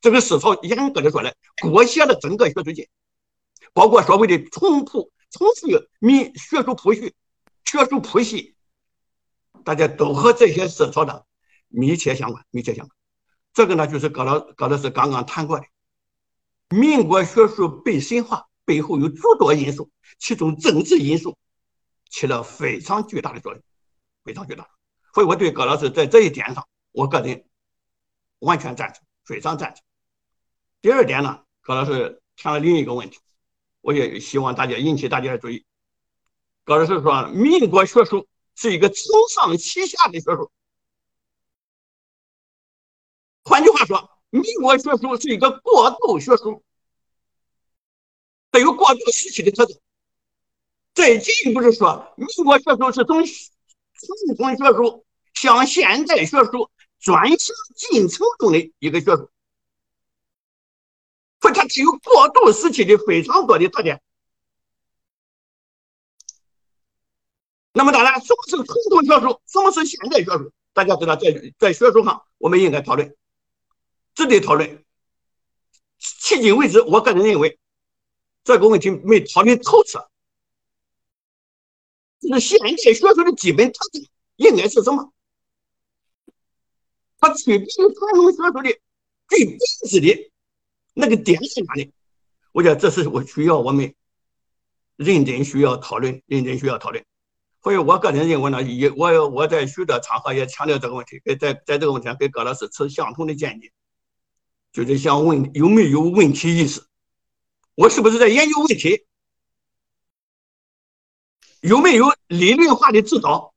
[0.00, 2.88] 这个思潮严格的说来，裹挟了整个学术界，
[3.72, 5.68] 包括所谓的重铺、重塑
[5.98, 7.14] 民学术谱系、
[7.64, 8.56] 学术谱系，
[9.64, 11.26] 大家都和这些思潮的
[11.68, 12.96] 密切相关，密切相关。
[13.52, 15.66] 这个呢，就是高老高老师刚刚谈过的，
[16.70, 21.36] 民国学术被神化背后有诸多因素，其中政治因素。
[22.08, 23.60] 起了非常巨大的作用，
[24.24, 24.66] 非常巨大。
[25.12, 27.44] 所以我对葛老师在这一点上，我个人
[28.38, 29.82] 完全赞成，非常赞成。
[30.80, 33.18] 第二点呢，葛老师谈了另一个问题，
[33.86, 35.64] 我也希望大家引起大家的注意。
[36.64, 38.26] 高老师说，民国学术
[38.56, 40.50] 是一个承上启下的学术，
[43.44, 46.64] 换句话说，民国学术是一个过渡学术，
[48.50, 49.78] 它有过渡时期的特征。
[50.92, 53.24] 再进一步是说，民国学术是从
[54.34, 56.68] 传统学术向现代学术
[56.98, 59.30] 转型进程中的一个学术，
[61.52, 64.00] 它具有过渡时期的非常多的特点。
[67.72, 69.40] 那么，当然，什么是传统学术？
[69.46, 70.52] 什么是现代学术？
[70.72, 73.14] 大家知道，在在学术上，我们应该讨论，
[74.14, 74.84] 值得讨论。
[76.00, 77.58] 迄今为止，我个人认为
[78.44, 80.10] 这个问题没讨论透彻。
[82.20, 85.12] 就是现代学术的基本特征应该是什么？
[87.18, 88.80] 它区别于传统学术的
[89.28, 90.32] 最本质的
[90.98, 91.92] 那个点是哪里？
[92.52, 93.94] 我觉得这是我需要我们
[94.96, 97.04] 认真需要讨论，认真需要讨论。
[97.62, 103.70] 所以我个人认为呢，也我我在许多场合也强调这个问题，在在这个问题上跟葛老师持相同的见解，
[104.72, 106.82] 就是想问有没有问题意识？
[107.74, 109.04] 我是不是在研究问题？
[111.60, 113.52] 有没有理论化的指导？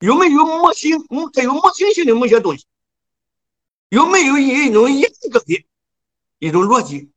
[0.00, 1.06] 有没有模型？
[1.08, 2.66] 模带有模型性的某些东西？
[3.88, 5.64] 有没有一种严格的
[6.44, 7.10] 一种逻辑？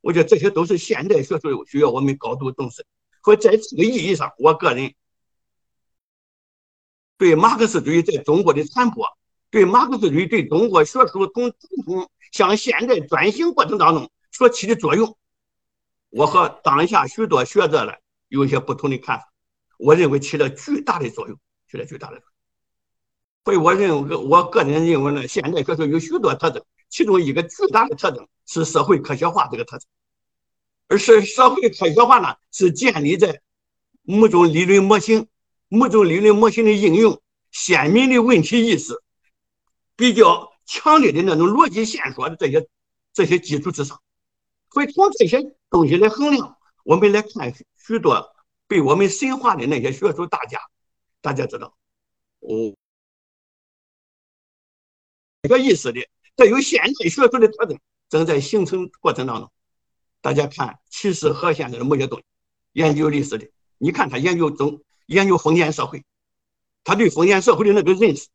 [0.00, 2.84] 我觉得这些都是现代学术需要我们高度重视。
[3.24, 4.94] 所以在这个意义上，我个人。
[7.18, 9.06] 对马克思主义在中国的传播，
[9.50, 11.52] 对马克思主义对中国学术从传
[11.86, 15.16] 统向现代转型过程当中所起的作用，
[16.10, 17.92] 我和当下许多学者呢
[18.28, 19.32] 有一些不同的看法。
[19.78, 21.38] 我认为起了巨大的作用，
[21.70, 22.32] 起了巨大的作用。
[23.46, 29.88] 所以我认为，我个人认为呢，现代学术有许多特征，其中一个巨大的特征是社会科学化这个特征，
[30.88, 33.40] 而是社会科学化呢是建立在
[34.02, 35.28] 某种理论模型。
[35.68, 37.20] 某种理论模型的应用，
[37.50, 39.02] 鲜明的问题意识，
[39.96, 42.68] 比较强烈的那种逻辑线索的这些
[43.12, 44.00] 这些基础之上，
[44.70, 46.56] 所以从这些东西来衡量。
[46.84, 47.52] 我们来看
[47.84, 48.32] 许多
[48.68, 50.60] 被我们神化的那些学术大家，
[51.20, 51.76] 大家知道，
[52.38, 52.76] 哦，
[55.42, 57.78] 这个意思的，这有现代学术的特征
[58.08, 59.50] 正在形成过程当中。
[60.20, 62.24] 大家看，其实和现在的某些东西，
[62.72, 64.82] 研究历史的，你看他研究中。
[65.06, 66.04] 研究封建社会，
[66.82, 68.26] 他对封建社会的那个认识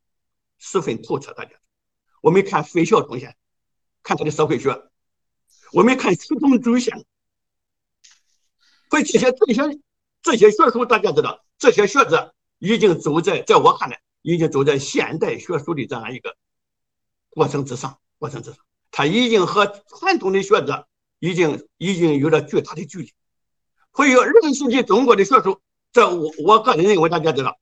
[0.58, 1.34] 十分透彻。
[1.34, 1.52] 大家，
[2.22, 3.36] 我们看费孝通先，
[4.04, 4.82] 看他的社会学，
[5.74, 7.06] 我们看徐同主先，
[8.90, 9.80] 所以这些这些
[10.22, 16.38] 这些学术，大家知道，这些学者已经走在，在我看来，已经走在现代学术的这样一个
[17.32, 18.60] 过程之上，过程之上，
[18.92, 20.88] 他已经和传统的学者
[21.20, 23.12] 已经已经有了巨大的距离。
[23.94, 25.60] 所以，二十世纪中国的学术。
[25.94, 27.60] 这我我个人认为，大家知道，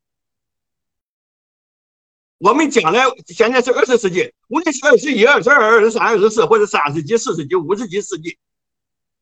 [2.37, 8.37] 我们将来现在是二十世纪，无论是二十一、二十二、二十三、二十四，或者三十几、四十几、五十几世纪，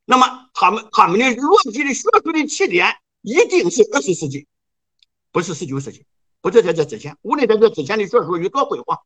[0.04, 4.46] 那么他们他们的逻辑的学术的起点一定是二十世纪，
[5.32, 6.04] 不是十九世纪，
[6.42, 7.16] 不是在这之前。
[7.22, 9.00] 无论在这之前的学术有多辉煌，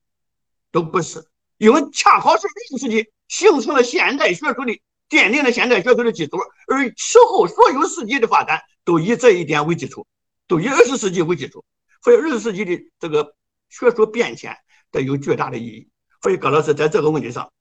[0.72, 1.24] 都不是，
[1.62, 4.80] 因为恰好是二十世纪形成了现代学术的。
[5.08, 6.38] 奠定了现代学术的基础，
[6.68, 10.06] 而此后所有世纪的发展都以这一点为基础，
[10.48, 11.62] 都以二十世纪为基础。
[12.02, 13.34] 所以二十世纪的这个
[13.68, 14.56] 学术变迁，
[14.90, 15.90] 带有巨大的意义。
[16.22, 17.52] 所以葛老师在这个问题上，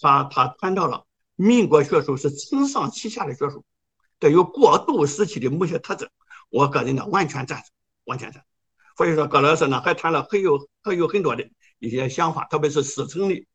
[0.00, 1.06] 他他谈到了
[1.36, 3.64] 民国学术是承上启下的学术，
[4.18, 6.10] 带有过渡时期的某些特征。
[6.50, 7.66] 我个人呢完全赞成，
[8.06, 8.42] 完全赞。
[8.96, 11.48] 所以说葛老师呢还谈了很有还有很多的
[11.78, 13.46] 一些想法，特别是师承的，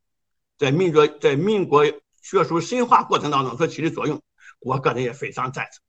[0.57, 1.86] 在民国在民国。
[2.24, 4.22] 学术深化过程当中所起的作用，
[4.59, 5.82] 我个人也非常赞成。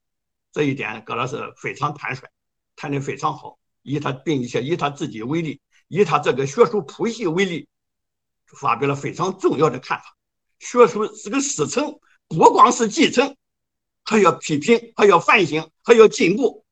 [0.50, 2.26] 这一点，葛老师非常坦率，
[2.74, 3.58] 谈的非常好。
[3.82, 7.68] 以他并且以他自己为例，以他这个学术谱系为例，
[8.46, 10.16] 发表了非常重要的看法。
[10.58, 13.36] 学术这个师承，不光是继承，
[14.02, 16.64] 还要批评，还要反省，还要进步。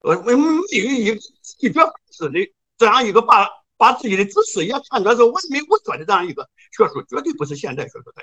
[0.00, 0.38] 呃，没有
[0.68, 1.18] 一个
[1.60, 3.48] 一表式的这样一个把
[3.78, 8.22] 把自己的知识也看作是完美无缺的这样一个学术，绝对不是现代学术的。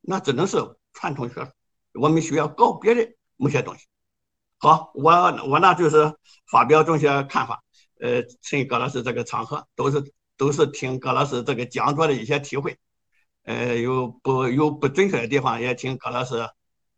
[0.00, 0.56] 那只能是
[0.94, 1.50] 传统学术，
[2.00, 3.06] 我们需要告别的
[3.36, 3.84] 某些东西。
[4.56, 5.10] 好，我
[5.46, 6.14] 我呢就是
[6.50, 7.62] 发表这些看法。
[8.00, 12.78] 呃，趁葛老师这个场合，都是都是听葛老师这个讲座的一些体会。
[13.44, 16.48] 呃，有不有不准确的地方，也请葛老师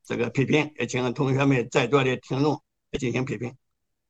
[0.04, 2.62] 这个批评，也请同学们在座的听众
[2.98, 3.56] 进行批评。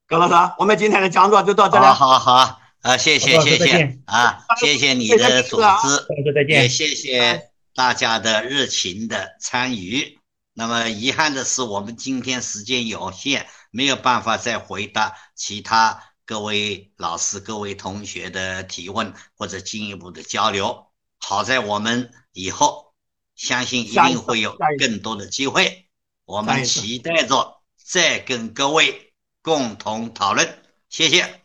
[0.08, 1.84] 葛老师，我们今天的讲座就到这里。
[1.84, 7.50] 好，好，好，啊，谢谢，谢谢，啊，谢谢你的组织，也谢谢。
[7.74, 10.18] 大家的热情的参与，
[10.54, 20.86] 那么遗憾的是，我们今天时间有限，没有办法再回答其他各位老师、各位同学的提问或者进一步的交流。
[21.18, 22.92] 好在我们以后
[23.36, 25.86] 相信一定会有更多的机会，
[26.24, 29.12] 我们期待着再跟各位
[29.42, 30.62] 共同讨论。
[30.88, 31.39] 谢谢。